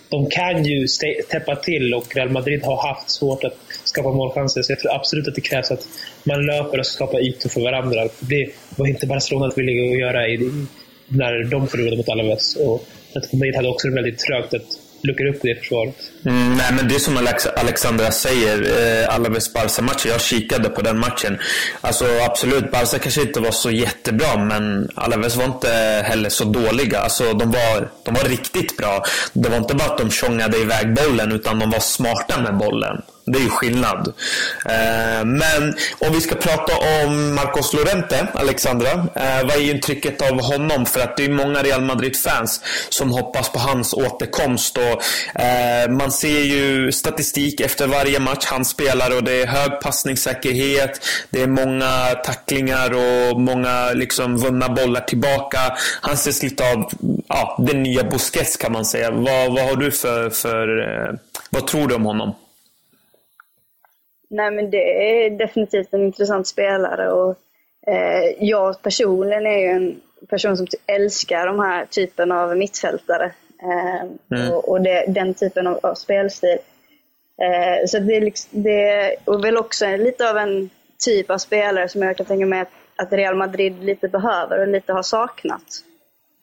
[0.10, 0.88] De kan ju
[1.30, 4.62] täppa till och Real Madrid har haft svårt att skapa målchanser.
[4.62, 5.88] Så jag tror absolut att det krävs att
[6.24, 8.08] man löper och skapar ytor för varandra.
[8.20, 10.38] Det var inte Barcelona villiga att göra i,
[11.08, 12.56] när de förlorade mot Alaves.
[12.56, 15.96] Och Atletico Madrid hade också väldigt trögt att luckra upp det försvaret.
[16.26, 18.58] Mm, nej, men det är som Alex Alexandra säger,
[19.04, 20.12] eh, Alaves Barca-matchen.
[20.12, 21.38] Jag kikade på den matchen.
[21.82, 27.00] Alltså absolut, Barca kanske inte var så jättebra, men Alaves var inte heller så dåliga.
[27.00, 29.04] Alltså de var, de var riktigt bra.
[29.34, 33.02] Det var inte bara att de tjongade iväg bollen, utan de var smarta med bollen.
[33.30, 34.14] Det är ju skillnad.
[34.66, 36.74] Eh, men om vi ska prata
[37.06, 38.92] om Marcos Lorente, Alexandra.
[38.92, 40.86] Eh, vad är intrycket av honom?
[40.86, 44.78] För att det är många Real Madrid-fans som hoppas på hans återkomst.
[44.78, 49.82] Och, eh, man ser ju statistik efter varje match han spelar och det är hög
[49.82, 51.06] passningssäkerhet.
[51.30, 55.60] Det är många tacklingar och många liksom vunna bollar tillbaka.
[56.02, 56.92] Han ses lite av
[57.28, 59.12] ja, den nya Busquets kan man säga.
[59.12, 60.68] Vad, vad har du för, för
[61.50, 62.36] vad tror du om honom?
[64.30, 67.36] Nej, men det är definitivt en intressant spelare och
[67.88, 74.02] eh, jag personligen är ju en person som älskar de här typen av mittfältare eh,
[74.38, 74.54] mm.
[74.54, 76.58] och, och det, den typen av, av spelstil.
[77.42, 80.70] Eh, så det är, liksom, det är väl också lite av en
[81.06, 84.68] typ av spelare som jag kan tänka mig att, att Real Madrid lite behöver och
[84.68, 85.84] lite har saknat.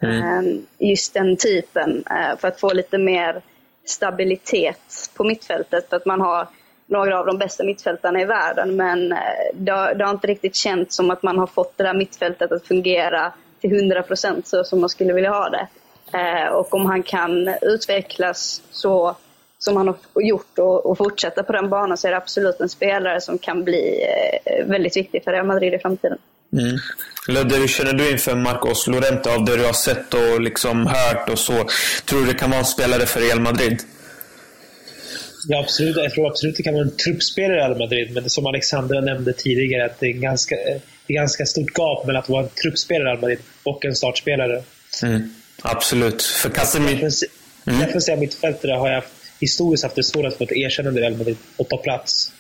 [0.02, 0.22] Mm.
[0.22, 3.42] Eh, just den typen, eh, för att få lite mer
[3.84, 5.88] stabilitet på mittfältet.
[5.88, 6.46] För att man har
[6.86, 9.18] några av de bästa mittfältarna i världen men eh,
[9.52, 12.52] det har, det har inte riktigt känts som att man har fått det där mittfältet
[12.52, 15.68] att fungera till 100% så som man skulle vilja ha det.
[16.18, 19.16] Eh, och om han kan utvecklas så
[19.58, 22.68] som han har gjort och, och fortsätta på den banan så är det absolut en
[22.68, 24.06] spelare som kan bli
[24.44, 26.18] eh, väldigt viktig för Real Madrid i framtiden.
[26.52, 26.76] Mm.
[27.28, 31.28] Ludde, hur känner du inför Marcos Lorente av det du har sett och liksom hört
[31.28, 31.64] och så?
[32.04, 33.82] Tror du det kan vara en spelare för Real Madrid?
[35.48, 35.96] Ja, absolut.
[35.96, 39.32] Jag tror absolut det kan vara en truppspelare i Real Madrid, men som Alexandra nämnde
[39.32, 40.54] tidigare, att det är, ganska,
[41.06, 43.94] det är ganska stort gap mellan att vara en truppspelare i Real Madrid och en
[43.94, 44.62] startspelare.
[45.02, 46.22] Mm, absolut.
[46.22, 47.10] För Casemiro...
[47.66, 47.80] Mm.
[47.80, 49.02] Defensiva mittfältare har jag
[49.40, 52.32] historiskt haft det svårt att få ett erkännande i Real Madrid och ta plats.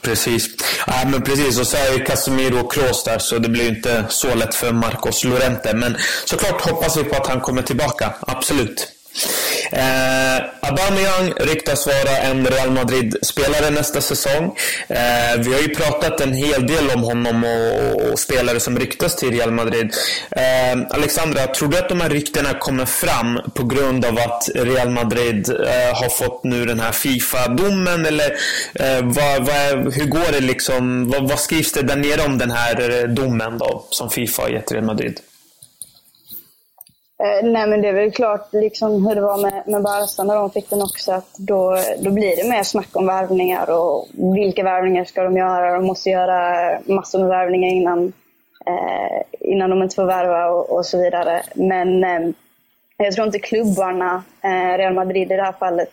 [0.00, 0.48] Precis.
[0.86, 1.58] Ja, men precis.
[1.58, 4.72] Och så är ju Casemiro och Kroos där, så det blir inte så lätt för
[4.72, 5.76] Marcos Lorente.
[5.76, 8.14] Men såklart hoppas vi på att han kommer tillbaka.
[8.20, 8.88] Absolut.
[9.72, 14.56] Eh, Aubameyang ryktas vara en Real Madrid-spelare nästa säsong.
[14.88, 19.16] Eh, vi har ju pratat en hel del om honom och, och spelare som ryktas
[19.16, 19.94] till Real Madrid.
[20.30, 24.90] Eh, Alexandra, tror du att de här ryktena kommer fram på grund av att Real
[24.90, 28.06] Madrid eh, har fått nu den här Fifa-domen?
[28.06, 28.30] Eller
[28.74, 31.10] eh, vad, vad, hur går det liksom?
[31.10, 34.48] Vad, vad skrivs det där nere om den här eh, domen då, som Fifa har
[34.48, 35.20] gett Real Madrid?
[37.22, 40.36] Eh, nej men det är väl klart liksom hur det var med, med Barca när
[40.36, 44.62] de fick den också att då, då blir det mer snack om värvningar och vilka
[44.62, 45.74] värvningar ska de göra?
[45.74, 48.12] De måste göra massor med värvningar innan,
[48.66, 51.42] eh, innan de inte får värva och, och så vidare.
[51.54, 52.34] Men eh,
[52.96, 55.88] jag tror inte klubbarna, eh, Real Madrid i det här fallet,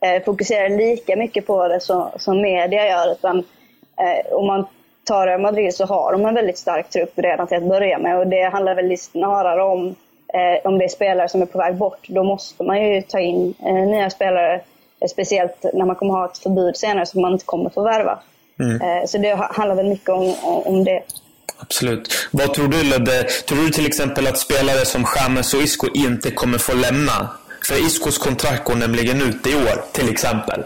[0.00, 3.12] eh, fokuserar lika mycket på det som, som media gör.
[3.12, 4.66] Utan, eh, om man
[5.04, 8.18] tar Real Madrid så har de en väldigt stark trupp redan till att börja med
[8.18, 9.94] och det handlar väl snarare om
[10.34, 13.20] eh, om det är spelare som är på väg bort, då måste man ju ta
[13.20, 14.54] in eh, nya spelare.
[15.00, 18.18] Eh, speciellt när man kommer ha ett förbud senare som man inte kommer få värva.
[18.60, 18.80] Mm.
[18.80, 21.02] Eh, så det handlar väl mycket om, om det.
[21.58, 22.28] Absolut.
[22.30, 23.22] Vad tror du Ludde?
[23.22, 27.30] Tror du till exempel att spelare som James och Isco inte kommer få lämna?
[27.68, 30.64] För Iscos kontrakt går nämligen ut i år, till exempel.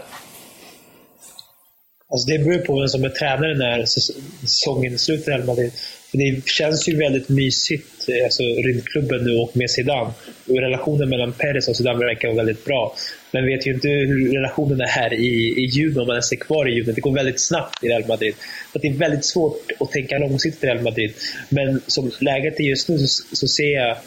[2.09, 5.71] Alltså det beror på vem som är tränare när säsongen slutar i Real Madrid.
[6.11, 10.13] Det känns ju väldigt mysigt, eh, alltså rymdklubben nu och med Zidane.
[10.47, 12.95] Och relationen mellan Perez och Zidane verkar vara väldigt bra.
[13.31, 16.35] Men vet ju inte hur relationen är här i, i juni, om man ens är
[16.35, 16.91] kvar i juni.
[16.91, 18.33] Det går väldigt snabbt i Real Madrid.
[18.73, 21.13] Så det är väldigt svårt att tänka långsiktigt i Real Madrid.
[21.49, 23.97] Men som läget är just nu så, så ser jag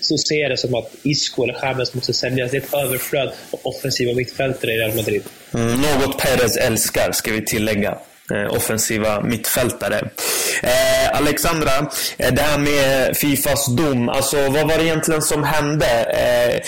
[0.00, 2.50] så ser jag det som att Isco eller James måste säljas.
[2.50, 5.22] Det är ett överflöd av offensiva mittfältare i Real Madrid.
[5.54, 7.98] Mm, något Perez älskar, ska vi tillägga.
[8.30, 10.10] Eh, offensiva mittfältare.
[10.62, 11.70] Eh, Alexandra,
[12.16, 14.08] eh, det här med Fifas dom.
[14.08, 15.86] Alltså, vad var det egentligen som hände?
[16.04, 16.60] Eh,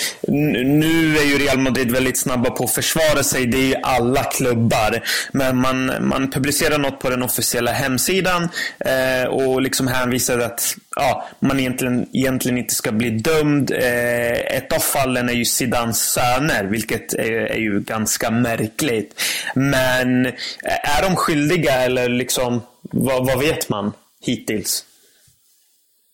[0.65, 3.45] nu är ju Real Madrid väldigt snabba på att försvara sig.
[3.45, 5.03] Det är ju alla klubbar.
[5.31, 11.23] Men man, man publicerar något på den officiella hemsidan eh, och liksom hänvisar att ja,
[11.39, 13.71] man egentligen, egentligen inte ska bli dömd.
[13.71, 19.21] Eh, ett av fallen är ju Zidans söner, vilket är, är ju ganska märkligt.
[19.55, 20.25] Men
[20.65, 23.93] är de skyldiga skyldiga eller liksom, vad, vad vet man
[24.25, 24.85] hittills?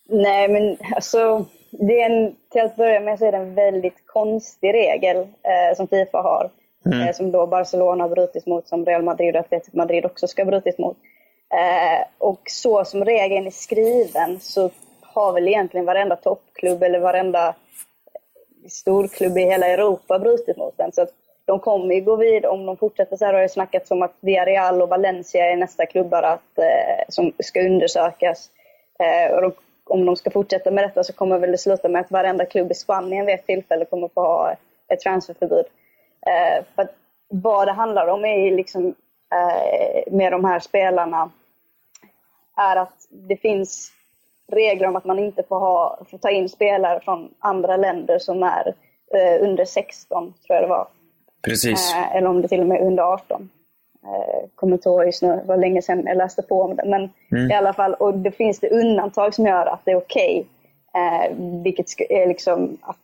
[0.09, 4.05] Nej, men alltså, det är en, till att börja med så är det en väldigt
[4.05, 6.49] konstig regel eh, som Fifa har.
[6.85, 7.01] Mm.
[7.01, 10.41] Eh, som då Barcelona har brutit mot, som Real Madrid och Atletico Madrid också ska
[10.41, 10.97] ha brutit mot.
[11.53, 14.69] Eh, och så som regeln är skriven så
[15.01, 17.55] har väl egentligen varenda toppklubb eller varenda
[18.69, 20.91] storklubb i hela Europa brutit mot den.
[20.91, 21.09] Så att
[21.45, 24.01] de kommer ju gå vid om de fortsätter så här Det har ju snackats om
[24.01, 28.49] att Villarreal och Valencia är nästa klubbar att, eh, som ska undersökas.
[28.99, 29.51] Eh, och de,
[29.83, 32.71] om de ska fortsätta med detta så kommer väl det sluta med att varenda klubb
[32.71, 34.55] i Spanien vid ett tillfälle kommer få ha
[34.87, 35.65] ett transferförbud.
[36.25, 36.87] Eh, för
[37.27, 38.95] vad det handlar om är liksom,
[39.33, 41.31] eh, med de här spelarna
[42.57, 43.91] är att det finns
[44.51, 48.43] regler om att man inte får, ha, får ta in spelare från andra länder som
[48.43, 48.73] är
[49.13, 50.87] eh, under 16, tror jag det var.
[51.41, 51.93] Precis.
[51.93, 53.49] Eh, eller om det till och med är under 18.
[54.03, 56.83] Eh, kommer inte ihåg just nu, det var länge sedan jag läste på om det.
[56.85, 57.51] Men mm.
[57.51, 60.39] i alla fall, och det finns det undantag som gör att det är okej.
[60.39, 60.49] Okay.
[60.95, 62.97] Eh, vilket är liksom att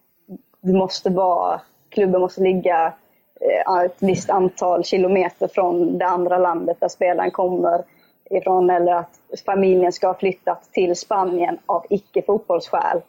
[0.61, 2.93] det måste vara, klubben måste ligga
[3.41, 7.83] eh, ett visst antal kilometer från det andra landet där spelaren kommer
[8.29, 13.01] ifrån eller att familjen ska ha flyttat till Spanien av icke fotbollsskäl.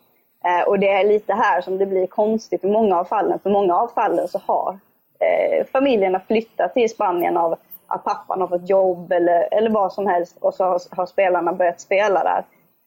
[0.45, 3.39] Eh, och det är lite här som det blir konstigt i många av fallen.
[3.39, 4.79] För många av fallen så har
[5.21, 7.57] eh, familjerna flyttat till Spanien av
[7.87, 11.53] att pappan har fått jobb eller, eller vad som helst och så har, har spelarna
[11.53, 12.45] börjat spela där.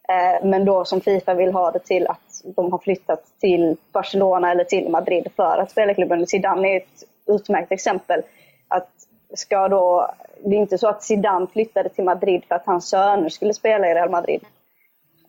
[0.09, 4.51] Eh, men då som Fifa vill ha det till att de har flyttat till Barcelona
[4.51, 6.27] eller till Madrid för att spela i klubben.
[6.27, 8.21] Zidane är ett utmärkt exempel.
[8.67, 8.89] Att
[9.33, 10.11] ska då,
[10.43, 13.87] det är inte så att Zidane flyttade till Madrid för att hans söner skulle spela
[13.87, 14.41] i Real Madrid.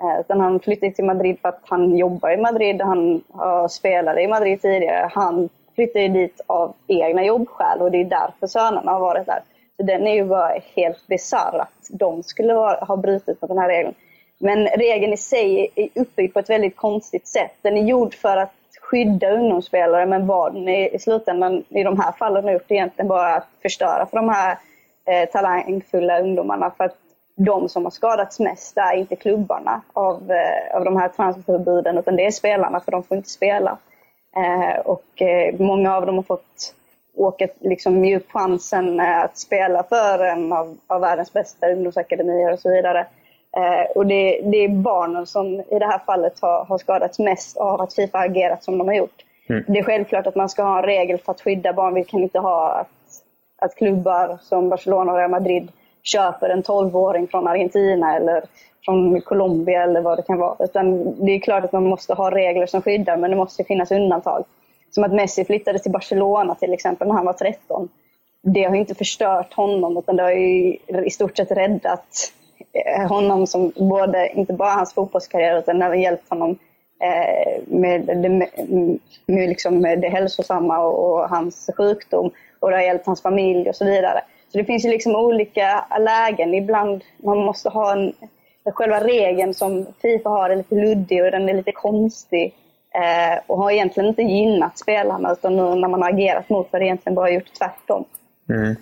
[0.00, 3.22] Eh, utan han flyttade till Madrid för att han jobbar i Madrid, han
[3.70, 5.10] spelade i Madrid tidigare.
[5.12, 9.42] Han flyttade dit av egna jobbskäl och det är därför sönerna har varit där.
[9.76, 13.68] Så den är ju bara helt bisarr att de skulle ha brutit mot den här
[13.68, 13.94] regeln.
[14.38, 17.52] Men regeln i sig är uppbyggd på ett väldigt konstigt sätt.
[17.62, 18.52] Den är gjord för att
[18.90, 23.34] skydda ungdomsspelare men vad ni i slutändan i de här fallen har gjort egentligen bara
[23.34, 24.58] att förstöra för de här
[25.06, 26.70] eh, talangfulla ungdomarna.
[26.76, 26.96] För att
[27.36, 32.16] de som har skadats mest är inte klubbarna av, eh, av de här transferförbuden utan
[32.16, 33.78] det är spelarna för de får inte spela.
[34.36, 36.74] Eh, och eh, många av dem har fått
[37.14, 42.52] åka, liksom, ge upp chansen eh, att spela för en av, av världens bästa ungdomsakademier
[42.52, 43.06] och så vidare.
[43.56, 47.56] Eh, och det, det, är barnen som i det här fallet har, har skadats mest
[47.56, 49.24] av att Fifa agerat som de har gjort.
[49.48, 49.64] Mm.
[49.68, 51.94] Det är självklart att man ska ha en regel för att skydda barn.
[51.94, 52.88] Vi kan inte ha att,
[53.58, 55.68] att klubbar som Barcelona och Real Madrid
[56.02, 58.44] köper en 12-åring från Argentina eller
[58.84, 60.56] från Colombia eller vad det kan vara.
[60.64, 63.90] Utan det är klart att man måste ha regler som skyddar, men det måste finnas
[63.90, 64.44] undantag.
[64.90, 67.88] Som att Messi flyttade till Barcelona till exempel när han var 13.
[68.42, 72.32] Det har inte förstört honom, utan det har ju i stort sett räddat
[72.72, 76.58] Eh, honom som både, inte bara hans fotbollskarriär, utan även hjälpt honom
[77.02, 78.28] eh, med det,
[79.26, 82.30] med liksom det hälsosamma och hans sjukdom.
[82.60, 84.20] Och det har hjälpt hans familj och så vidare.
[84.52, 86.54] Så det finns ju liksom olika lägen.
[86.54, 88.12] Ibland man måste ha en
[88.72, 92.54] själva regeln som Fifa har är lite luddig och den är lite konstig.
[92.94, 96.76] Eh, och har egentligen inte gynnat spelarna utan nu när man har agerat mot det
[96.76, 98.04] har det egentligen bara gjort tvärtom.
[98.48, 98.76] Mm.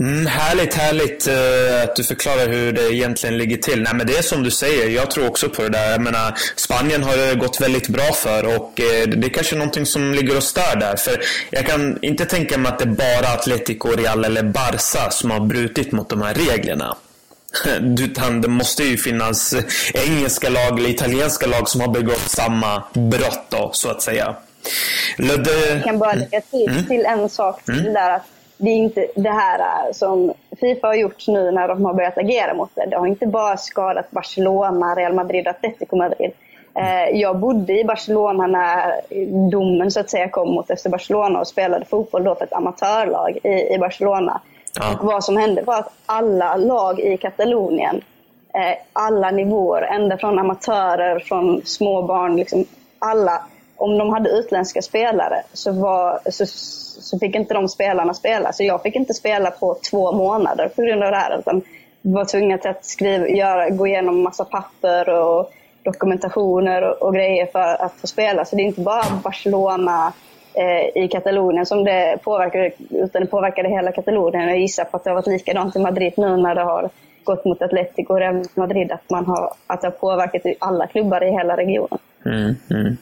[0.00, 3.82] Mm, härligt, härligt uh, att du förklarar hur det egentligen ligger till.
[3.82, 5.90] Nej, men det är som du säger, jag tror också på det där.
[5.90, 9.86] Jag menar, Spanien har det gått väldigt bra för och uh, det är kanske någonting
[9.86, 10.96] som ligger och stör där.
[10.96, 15.30] För jag kan inte tänka mig att det är bara Atletico, Real eller Barca som
[15.30, 16.96] har brutit mot de här reglerna.
[18.00, 19.54] Utan det måste ju finnas
[19.94, 24.36] engelska lag eller italienska lag som har begått samma brott då, så att säga.
[25.16, 25.68] Ludde...
[25.68, 26.86] Jag kan bara lägga till, mm.
[26.86, 27.92] till en sak till mm.
[27.92, 28.10] där.
[28.10, 28.26] Att
[28.60, 32.54] det är inte det här som Fifa har gjort nu när de har börjat agera
[32.54, 32.86] mot det.
[32.86, 36.30] Det har inte bara skadat Barcelona, Real Madrid och Atletico Madrid.
[36.74, 39.00] Eh, jag bodde i Barcelona när
[39.50, 43.38] domen så att säga kom mot FC Barcelona och spelade fotboll då för ett amatörlag
[43.44, 44.40] i, Barcelona.
[44.74, 44.94] Ja.
[44.94, 48.00] Och vad som hände var att alla lag i Katalonien,
[48.54, 52.64] eh, alla nivåer, ända från amatörer, från småbarn, liksom
[52.98, 53.42] alla,
[53.80, 56.46] om de hade utländska spelare så, var, så,
[57.02, 58.52] så fick inte de spelarna spela.
[58.52, 61.38] Så jag fick inte spela på två månader på grund av det här.
[61.38, 61.62] Utan
[62.02, 67.82] var tvungen att skriva, göra, gå igenom massa papper och dokumentationer och, och, grejer för
[67.84, 68.44] att få spela.
[68.44, 70.12] Så det är inte bara Barcelona
[70.54, 74.48] eh, i Katalonien som det påverkar, utan det påverkade hela Katalonien.
[74.48, 76.90] Jag gissar på att det har varit likadant i Madrid nu när det har
[77.24, 81.24] gått mot Atletico och Real Madrid, att, man har, att det har påverkat alla klubbar
[81.24, 81.98] i hela regionen.
[82.26, 82.96] Mm, mm.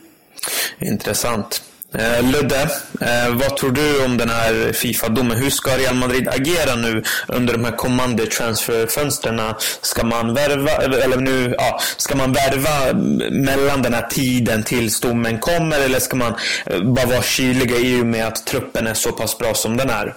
[0.79, 1.63] Intressant.
[1.95, 2.63] Eh, Ludde,
[3.01, 5.37] eh, vad tror du om den här Fifa-domen?
[5.37, 9.41] Hur ska Real Madrid agera nu under de här kommande transferfönstren?
[9.83, 12.93] Ska man värva, eller nu, ja, ska man värva
[13.31, 16.35] mellan den här tiden tills domen kommer eller ska man
[16.67, 19.91] eh, bara vara kyliga i och med att truppen är så pass bra som den
[19.91, 20.15] är?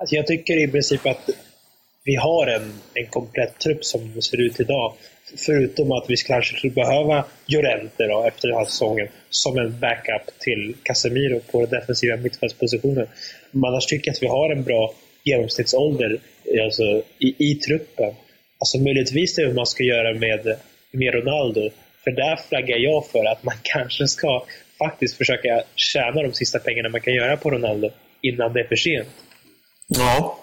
[0.00, 1.30] Alltså jag tycker i princip att
[2.10, 4.92] vi har en, en komplett trupp som det ser ut idag.
[5.46, 10.38] Förutom att vi kanske skulle behöva Llorente då, efter den här säsongen som en backup
[10.38, 13.06] till Casemiro på den defensiva mittfältspositionen.
[13.50, 14.94] Men annars tycker jag att vi har en bra
[15.24, 16.20] genomsnittsålder
[16.64, 18.14] alltså, i, i truppen.
[18.58, 20.56] Alltså möjligtvis det man ska göra med,
[20.90, 21.70] med Ronaldo.
[22.04, 24.44] För där flaggar jag för att man kanske ska
[24.78, 27.90] faktiskt försöka tjäna de sista pengarna man kan göra på Ronaldo
[28.22, 29.08] innan det är för sent.
[29.88, 30.39] Ja,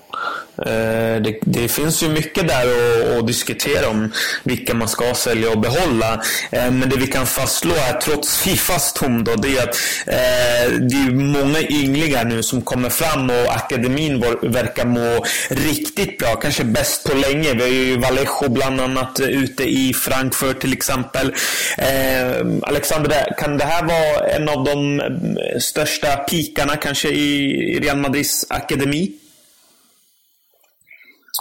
[0.65, 5.51] Eh, det, det, finns ju mycket där att, att, diskutera om vilka man ska sälja
[5.51, 6.23] och behålla.
[6.51, 9.75] Eh, men det vi kan fastslå är, trots Fifas tom då, det är att
[10.07, 16.35] eh, det är många ynglingar nu som kommer fram och akademin verkar må riktigt bra.
[16.35, 17.53] Kanske bäst på länge.
[17.53, 21.33] Vi har ju Vallejo bland annat ute i Frankfurt till exempel.
[22.61, 25.01] Alexander, kan det här vara en av de
[25.59, 29.11] största pikarna kanske i Real Madrids akademi?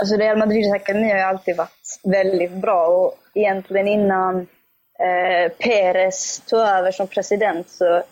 [0.01, 4.47] Alltså Real Madrids akademi har ju alltid varit väldigt bra och egentligen innan
[4.99, 8.03] eh, Perez tog över som president så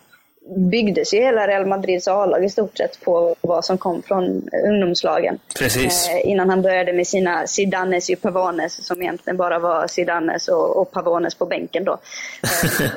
[0.71, 5.39] byggdes ju hela Real Madrids A-lag i stort sett på vad som kom från ungdomslagen.
[5.59, 6.09] Precis.
[6.09, 10.77] Eh, innan han började med sina Zidanes och Pavones som egentligen bara var Zidanes och,
[10.77, 11.99] och Pavones på bänken då.
[12.75, 12.91] Eh,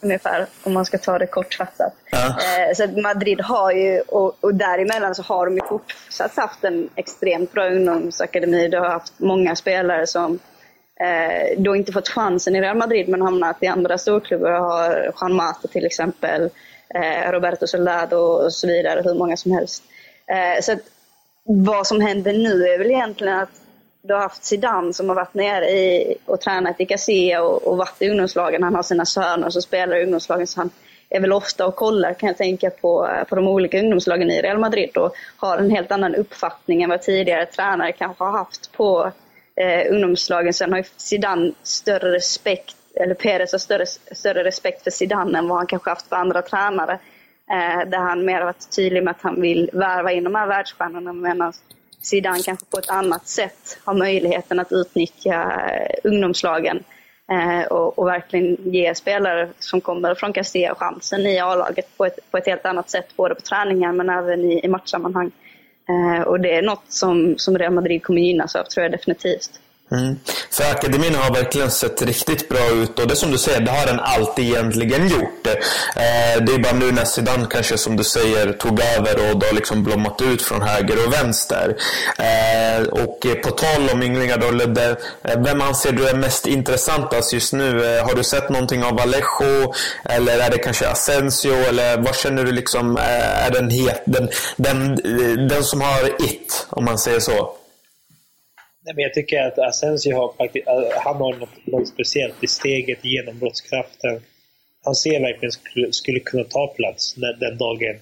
[0.00, 1.94] ungefär, om man ska ta det kortfattat.
[2.10, 2.26] Ja.
[2.26, 6.88] Eh, så Madrid har ju, och, och däremellan så har de ju fortsatt haft en
[6.94, 8.68] extremt bra ungdomsakademi.
[8.68, 10.38] De har haft många spelare som
[11.00, 14.50] eh, då inte fått chansen i Real Madrid men hamnat i andra storklubbar.
[14.50, 16.50] Har Juan Mata till exempel,
[16.94, 19.82] eh, Roberto Soldado och så vidare, hur många som helst.
[20.26, 20.80] Eh, så att,
[21.44, 23.60] vad som händer nu är väl egentligen att
[24.02, 27.76] du har haft Zidane som har varit nere i, och tränat i Casilla och, och
[27.76, 28.62] varit i ungdomslagen.
[28.62, 30.70] Han har sina söner som spelar i ungdomslagen så han
[31.10, 34.58] är väl ofta och kollar kan jag tänka på, på de olika ungdomslagen i Real
[34.58, 39.12] Madrid och har en helt annan uppfattning än vad tidigare tränare kanske har haft på
[39.56, 40.54] eh, ungdomslagen.
[40.54, 45.48] Sen har ju Zidane större respekt, eller Perez har större, större respekt för Zidane än
[45.48, 46.98] vad han kanske haft för andra tränare.
[47.50, 50.46] Eh, där han mer har varit tydlig med att han vill värva in de här
[50.46, 51.52] världsstjärnorna medan
[52.00, 56.84] Zidane kanske på ett annat sätt har möjligheten att utnyttja eh, ungdomslagen
[57.30, 62.18] eh, och, och, verkligen ge spelare som kommer från Castilla chansen i A-laget på ett,
[62.30, 65.30] på ett helt annat sätt, både på träningar men även i, i matchsammanhang.
[65.88, 69.60] Eh, och det är något som, som Real Madrid kommer gynnas av, tror jag definitivt.
[69.92, 70.16] Mm.
[70.50, 73.86] För akademin har verkligen sett riktigt bra ut och det som du säger, det har
[73.86, 75.46] den alltid egentligen gjort.
[75.46, 79.46] Eh, det är bara nu när Zidane kanske som du säger tog över och det
[79.46, 81.76] har liksom blommat ut från höger och vänster.
[82.18, 87.32] Eh, och på tal om ynglingar då, Ludde, eh, vem anser du är mest intressantast
[87.32, 87.96] just nu?
[87.96, 89.74] Eh, har du sett någonting av Alejo
[90.04, 94.28] eller är det kanske Asensio eller vad känner du liksom eh, är den, het, den,
[94.56, 97.57] den, eh, den som har it, om man säger så?
[98.88, 100.66] Nej, men jag tycker att Asensio har, faktiskt,
[101.04, 104.20] han har något, något speciellt i steget, genombrottskraften.
[104.84, 107.96] Han ser verkligen skulle, skulle kunna ta plats när, den dagen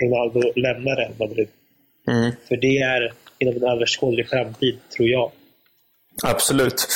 [0.00, 1.48] Ronaldo lämnar Real Madrid.
[2.08, 2.32] Mm.
[2.48, 5.30] För det är inom en överskådlig framtid, tror jag.
[6.22, 6.88] Absolut.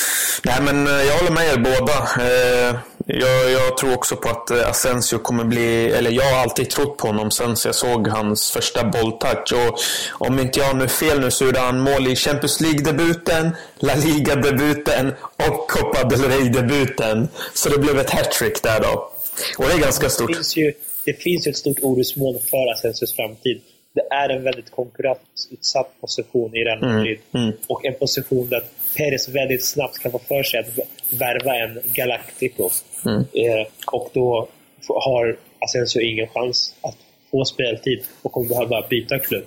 [0.43, 1.97] Nej, men eh, jag håller med er båda.
[2.29, 2.77] Eh,
[3.07, 6.97] jag, jag, tror också på att eh, Asensio kommer bli, eller jag har alltid trott
[6.97, 9.53] på honom sen jag såg hans första bolltouch.
[9.53, 9.81] Och
[10.27, 13.95] om inte jag har nu fel nu så gjorde han mål i Champions League-debuten, La
[13.95, 17.29] Liga-debuten och Copa del Rey-debuten.
[17.55, 19.11] Så det blev ett hattrick där då.
[19.59, 20.29] Och det är ganska stort.
[20.29, 20.73] Det finns ju,
[21.05, 23.61] det finns ju ett stort orosmoln för Asensios framtid.
[23.95, 27.19] det är en väldigt konkurrensutsatt position i Real mm, Madrid.
[27.35, 27.59] Mm, mm.
[27.67, 28.63] Och en position där
[28.97, 30.79] Perez väldigt snabbt kan få för sig att
[31.11, 32.71] värva en Galactico.
[33.07, 33.19] Mm.
[33.19, 34.49] Eh, och då
[34.89, 36.97] har Asensio ingen chans att
[37.31, 39.45] få speltid och kommer behöva byta klubb.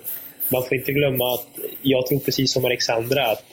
[0.48, 1.48] Man får inte glömma att
[1.82, 3.44] jag tror precis som Alexandra att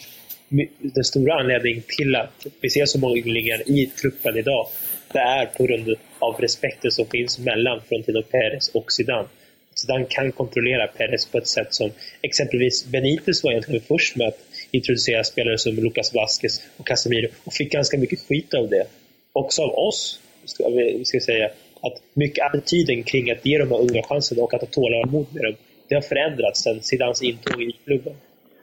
[0.79, 4.67] den stora anledningen till att vi ser så många ynglingar i truppen idag,
[5.13, 9.27] det är på grund av respekten som finns mellan Frontino Perez och Zidane.
[9.75, 11.91] Zidane kan kontrollera Perez på ett sätt som
[12.21, 14.39] exempelvis Benitez var egentligen först med att
[14.75, 18.85] introducera spelare som Lucas Vasquez och Casemiro och fick ganska mycket skit av det.
[19.33, 21.49] Också av oss, ska vi ska säga.
[21.81, 25.43] Att mycket attityden kring att ge de här unga chansen och att ha tålamod med
[25.43, 25.55] dem,
[25.87, 28.13] det har förändrats sedan Zidanes intåg i klubben.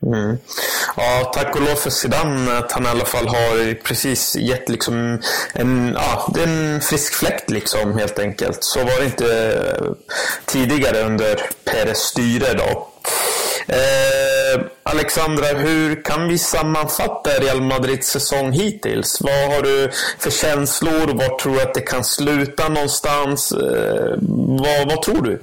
[0.06, 0.36] Mm.
[0.96, 5.22] Ja, tack och lov för Zidane att han i alla fall har precis gett liksom
[5.54, 8.64] en, ja, en frisk fläkt liksom helt enkelt.
[8.64, 9.92] Så var det inte eh,
[10.46, 12.88] tidigare under Peres styre då.
[13.68, 19.20] Eh, Eh, Alexandra, hur kan vi sammanfatta Real Madrids säsong hittills?
[19.20, 21.14] Vad har du för känslor?
[21.14, 23.52] Var tror du att det kan sluta någonstans?
[23.52, 24.18] Eh,
[24.58, 25.42] vad, vad tror du?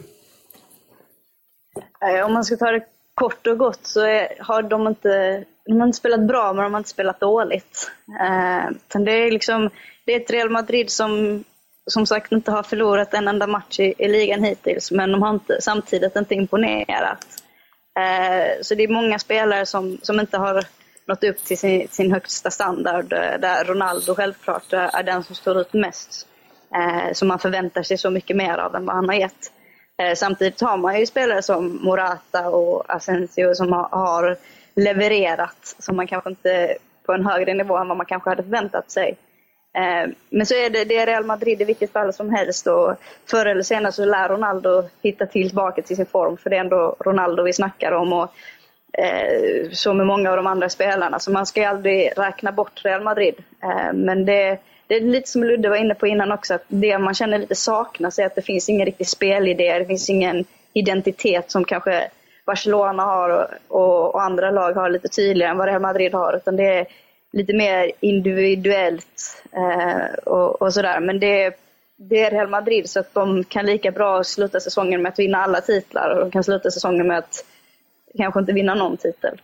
[2.01, 2.83] Eh, om man ska ta det
[3.13, 6.73] kort och gott så är, har de inte, de har inte spelat bra, men de
[6.73, 7.91] har inte spelat dåligt.
[8.21, 9.69] Eh, det, är liksom,
[10.05, 11.43] det är ett Real Madrid som
[11.85, 15.29] som sagt inte har förlorat en enda match i, i ligan hittills, men de har
[15.29, 17.38] inte, samtidigt inte imponerat.
[17.99, 20.65] Eh, så det är många spelare som, som inte har
[21.05, 25.35] nått upp till sin, sin högsta standard, eh, där Ronaldo självklart eh, är den som
[25.35, 26.27] står ut mest.
[26.75, 29.51] Eh, man förväntar sig så mycket mer av än vad han har gett.
[30.01, 34.37] Eh, samtidigt har man ju spelare som Morata och Asensio som har
[34.75, 38.91] levererat, som man kanske inte på en högre nivå än vad man kanske hade förväntat
[38.91, 39.17] sig.
[39.77, 42.95] Eh, men så är det, det är Real Madrid i vilket fall som helst och
[43.29, 46.95] förr eller senare så lär Ronaldo hitta tillbaka till sin form för det är ändå
[46.99, 48.33] Ronaldo vi snackar om och
[48.93, 51.19] eh, så med många av de andra spelarna.
[51.19, 53.35] Så man ska ju aldrig räkna bort Real Madrid.
[53.63, 56.99] Eh, men det, det är lite som Ludde var inne på innan också, att det
[56.99, 61.51] man känner lite saknas är att det finns ingen riktig spelidé, det finns ingen identitet
[61.51, 62.09] som kanske
[62.45, 66.35] Barcelona har och, och, och, andra lag har lite tydligare än vad Real Madrid har,
[66.35, 66.87] utan det är
[67.31, 70.99] lite mer individuellt eh, och, och, sådär.
[70.99, 71.55] Men det,
[71.97, 75.37] det är Real Madrid så att de kan lika bra sluta säsongen med att vinna
[75.37, 77.45] alla titlar och de kan sluta säsongen med att
[78.17, 79.41] kanske inte vinna någon titel.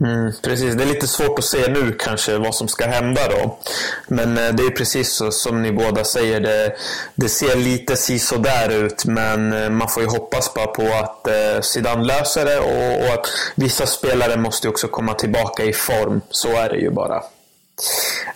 [0.00, 3.58] Mm, precis, det är lite svårt att se nu kanske vad som ska hända då.
[4.06, 6.76] Men eh, det är precis så som ni båda säger, det,
[7.14, 11.60] det ser lite sisådär ut men eh, man får ju hoppas bara på att eh,
[11.60, 16.20] Zidane löser det och, och, att vissa spelare måste också komma tillbaka i form.
[16.30, 17.22] Så är det ju bara.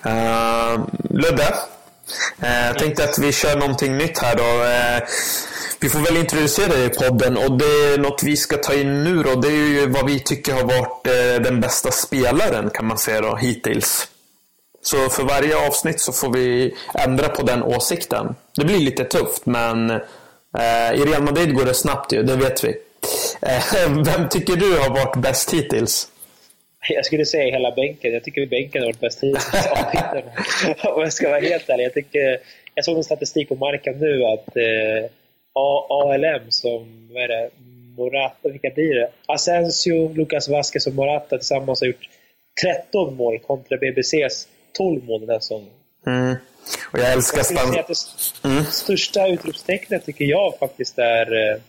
[0.07, 1.55] Uh, Ludde,
[2.43, 4.43] uh, jag tänkte att vi kör någonting nytt här då.
[4.43, 5.09] Uh,
[5.83, 9.05] vi får väl introducera dig i podden och det är något vi ska ta in
[9.05, 9.35] nu då.
[9.35, 13.20] Det är ju vad vi tycker har varit eh, den bästa spelaren kan man säga
[13.20, 14.09] då, hittills.
[14.83, 18.35] Så för varje avsnitt så får vi ändra på den åsikten.
[18.57, 22.64] Det blir lite tufft men eh, i Real Madrid går det snabbt ju, det vet
[22.64, 22.76] vi.
[23.43, 26.09] Eh, vem tycker du har varit bäst hittills?
[26.89, 28.12] Jag skulle säga hela bänken.
[28.12, 29.51] Jag tycker bänken har varit bäst hittills.
[30.85, 31.85] Om jag ska vara helt ärlig.
[31.85, 32.41] Jag, tycker,
[32.74, 35.11] jag såg en statistik på marken nu att eh,
[35.53, 37.50] ALM som, vad är det,
[37.96, 39.11] Morata, vilka blir det?
[39.26, 42.09] Asensio, Lucas Vasquez och Morata tillsammans har gjort
[42.62, 45.70] 13 mål kontra BBCs 12 mål den här säsongen.
[46.07, 46.36] Mm.
[46.92, 47.74] Och jag älskar Span...
[47.76, 48.64] Jag det mm.
[48.64, 51.61] största utropstecknet tycker jag faktiskt är eh,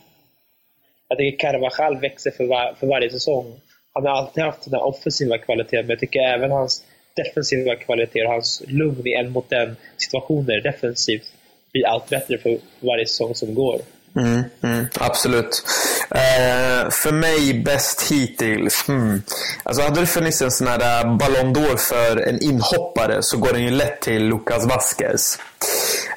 [1.08, 3.60] jag tycker Carvajal växer för, var, för varje säsong.
[3.94, 6.84] Han har alltid haft den här offensiva kvaliteten, men jag tycker även hans
[7.16, 11.34] defensiva kvaliteter och hans lugn i en mot en situationer defensivt
[11.74, 13.82] blir allt bättre för varje säsong som går.
[14.16, 15.64] Mm, mm, absolut.
[16.12, 18.88] Eh, för mig bäst hittills.
[18.88, 19.22] Hmm.
[19.64, 23.54] Alltså hade det funnits en sån här eh, Ballon d'Or för en inhoppare så går
[23.54, 25.40] den ju lätt till Lucas Vasquez.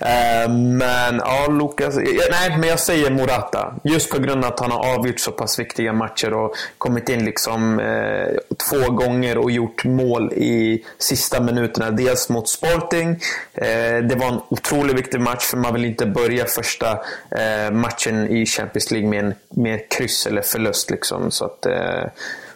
[0.00, 1.96] Eh, men ja, Lucas...
[2.30, 3.74] Nej, men jag säger Morata.
[3.84, 7.24] Just på grund av att han har avgjort så pass viktiga matcher och kommit in
[7.24, 11.90] liksom eh, två gånger och gjort mål i sista minuterna.
[11.90, 13.10] Dels mot Sporting.
[13.54, 16.90] Eh, det var en otroligt viktig match för man vill inte börja första
[17.30, 20.90] eh, matchen i Champions League med, en, med kryss eller förlust.
[20.90, 21.30] Liksom.
[21.30, 22.04] Så att, eh,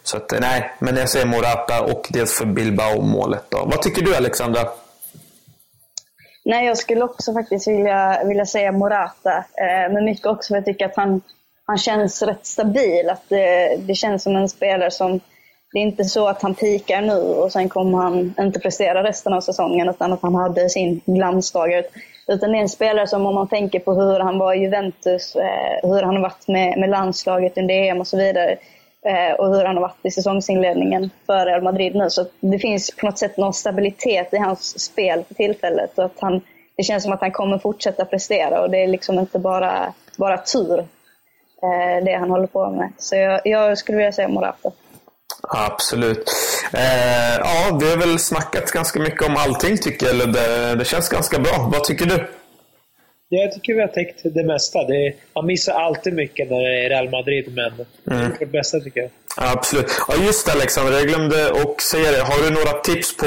[0.03, 3.45] så att, nej, men jag säger Morata och dels för Bilbao-målet.
[3.51, 4.61] Vad tycker du Alexandra?
[6.51, 9.36] Nej, jag skulle också faktiskt vilja, vilja säga Morata.
[9.36, 11.20] Eh, men mycket också för att jag tycker att han,
[11.66, 13.11] han känns rätt stabil.
[13.11, 15.20] Att det, det känns som en spelare som...
[15.72, 19.32] Det är inte så att han pikar nu och sen kommer han inte prestera resten
[19.32, 21.84] av säsongen utan att han hade sin glansdagar.
[22.28, 25.36] Utan det är en spelare som om man tänker på hur han var i Juventus,
[25.36, 28.57] eh, hur han har varit med, med landslaget under EM och så vidare.
[29.07, 32.11] Eh, och hur han har varit i säsongsinledningen för Real Madrid nu.
[32.11, 35.98] Så det finns på något sätt någon stabilitet i hans spel för tillfället.
[35.98, 36.40] Och att han,
[36.76, 40.38] det känns som att han kommer fortsätta prestera och det är liksom inte bara, bara
[40.38, 42.92] tur eh, det han håller på med.
[42.98, 44.70] Så jag, jag skulle vilja säga Morata.
[45.42, 46.30] Absolut.
[46.72, 50.14] Eh, ja, det har väl snackats ganska mycket om allting tycker jag.
[50.14, 51.70] Eller det, det känns ganska bra.
[51.72, 52.28] Vad tycker du?
[53.33, 54.85] Jag tycker vi har täckt det mesta.
[54.85, 57.87] Det man missar alltid mycket när det är Real Madrid, men mm.
[58.07, 59.11] det är vårt bästa tycker jag.
[59.37, 59.87] Ja, absolut.
[60.09, 62.22] Ja, just det Alexander, jag glömde att säga det.
[62.22, 63.26] Har du några tips på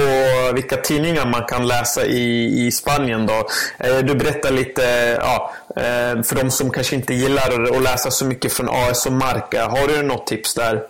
[0.56, 3.28] vilka tidningar man kan läsa i, i Spanien?
[3.28, 3.48] då?
[3.80, 4.82] Eh, du berättar lite,
[5.22, 9.14] ja, eh, för de som kanske inte gillar att läsa så mycket från AS och
[9.14, 9.66] Marca.
[9.68, 10.84] Har du något tips där?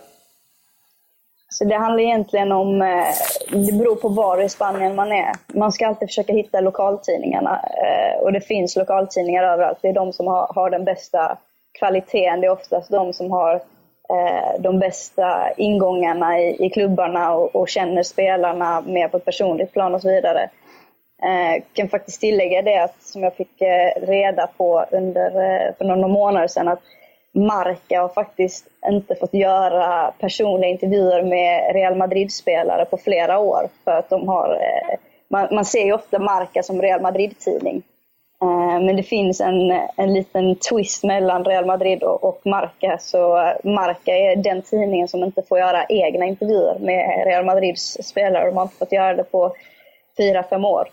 [1.50, 2.88] Så det handlar egentligen om, eh,
[3.54, 5.32] det beror på var i Spanien man är.
[5.48, 7.62] Man ska alltid försöka hitta lokaltidningarna.
[7.64, 9.78] Eh, och det finns lokaltidningar överallt.
[9.82, 11.38] Det är de som har, har den bästa
[11.80, 12.42] kvaliteten.
[12.42, 13.56] Det är oftast de som har
[14.10, 19.74] eh, de bästa ingångarna i, i klubbarna och, och, känner spelarna mer på ett personligt
[19.74, 20.50] plan och så vidare.
[21.26, 25.86] Jag kan faktiskt tillägga det att, som jag fick eh, reda på under, eh, för
[25.86, 26.80] några månader sedan, att
[27.34, 33.70] Marca har faktiskt inte fått göra personliga intervjuer med Real Madrid-spelare på flera år.
[33.84, 37.84] För att de har, eh, man, man ser ju ofta Marca som Real Madrid-tidning.
[38.42, 42.98] Eh, men det finns en, en liten twist mellan Real Madrid och, och Marca.
[43.00, 48.46] Så Marca är den tidningen som inte får göra egna intervjuer med Real Madrids spelare.
[48.46, 49.56] De har inte fått göra det på
[50.18, 50.88] fyra, fem år.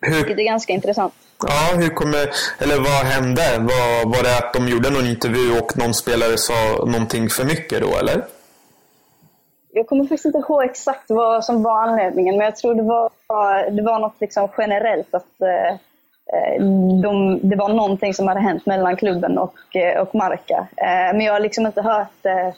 [0.00, 1.14] Hur, Vilket är ganska intressant.
[1.42, 3.42] Ja, hur kommer, eller vad hände?
[3.58, 7.80] Var, var det att de gjorde någon intervju och någon spelare sa någonting för mycket
[7.80, 8.24] då, eller?
[9.72, 13.10] Jag kommer faktiskt inte ihåg exakt vad som var anledningen, men jag tror det var,
[13.70, 15.70] det var något liksom generellt att eh,
[16.36, 16.62] eh
[17.02, 20.66] de, det var någonting som hade hänt mellan klubben och, eh, och Marca.
[20.76, 22.52] Eh, men jag har liksom inte hört eh,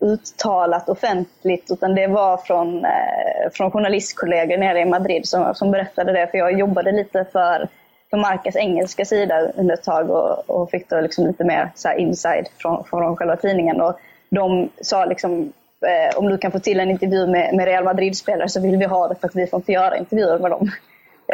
[0.00, 6.12] uttalat offentligt, utan det var från, eh, från journalistkollegor nere i Madrid som, som berättade
[6.12, 6.26] det.
[6.30, 7.68] För jag jobbade lite för,
[8.10, 11.92] för Marcas engelska sida under ett tag och, och fick då liksom lite mer så
[11.92, 13.80] inside från, från själva tidningen.
[13.80, 13.98] Och
[14.30, 15.52] de sa liksom,
[15.86, 18.84] eh, om du kan få till en intervju med, med Real Madrid-spelare så vill vi
[18.84, 20.70] ha det för att vi får inte göra intervjuer med dem.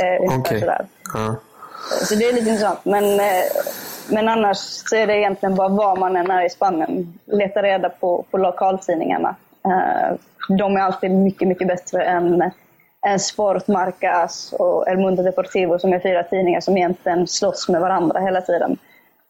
[0.03, 0.63] Eh, okay.
[0.63, 1.35] Uh.
[2.03, 2.85] Så det är lite intressant.
[2.85, 3.43] Men eh,
[4.09, 7.19] men annars så är det egentligen bara var man än är i Spanien.
[7.25, 9.37] Leta reda på, på lokaltidningarna.
[9.67, 10.17] Uh,
[10.49, 12.51] de är alltid mycket, mycket bättre än,
[13.07, 17.81] än Sport, Marcas och El Mundo Deportivo som är fyra tidningar som egentligen slåss med
[17.81, 18.79] varandra hela tiden.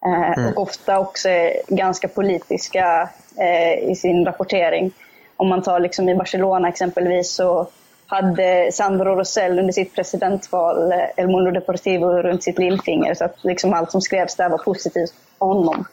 [0.06, 0.52] Uh, mm.
[0.52, 3.08] Och ofta också är ganska politiska
[3.40, 4.90] uh, i sin rapportering.
[5.36, 7.66] Om man tar liksom i Barcelona exempelvis så
[8.12, 13.14] hade Sandro Rosell under sitt presidentval eh, El Mundo Deportivo runt sitt lillfinger.
[13.14, 15.84] Så att liksom allt som skrevs där var positivt för honom.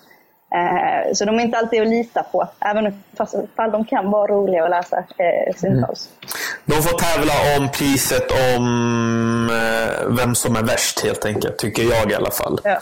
[0.55, 4.63] Eh, så de är inte alltid att lita på, även om de kan vara roliga
[4.63, 6.09] att läsa eh, stundtals.
[6.09, 6.29] Mm.
[6.69, 12.11] De får tävla om priset om eh, vem som är värst helt enkelt, tycker jag
[12.11, 12.61] i alla fall.
[12.63, 12.79] Ja.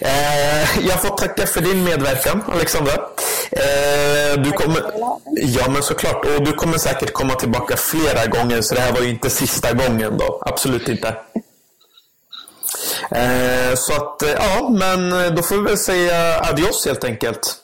[0.00, 2.92] Eh, jag får tacka för din medverkan, Alexandra.
[3.50, 4.82] Eh, du kommer,
[5.36, 6.24] ja, men såklart.
[6.24, 9.72] Och du kommer säkert komma tillbaka flera gånger, så det här var ju inte sista
[9.72, 10.42] gången då.
[10.46, 11.16] Absolut inte.
[13.76, 17.56] Så att, ja, men då får vi väl säga adios helt enkelt.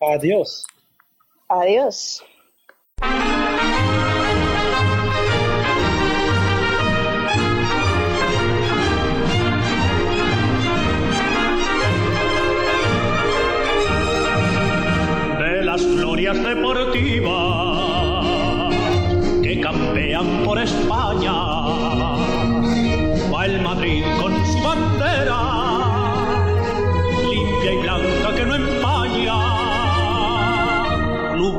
[0.00, 0.64] Adios.
[1.46, 2.22] Adios.
[3.02, 3.08] De
[15.64, 17.51] las glorias deportivas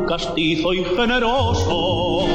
[0.06, 2.26] castizo y generoso,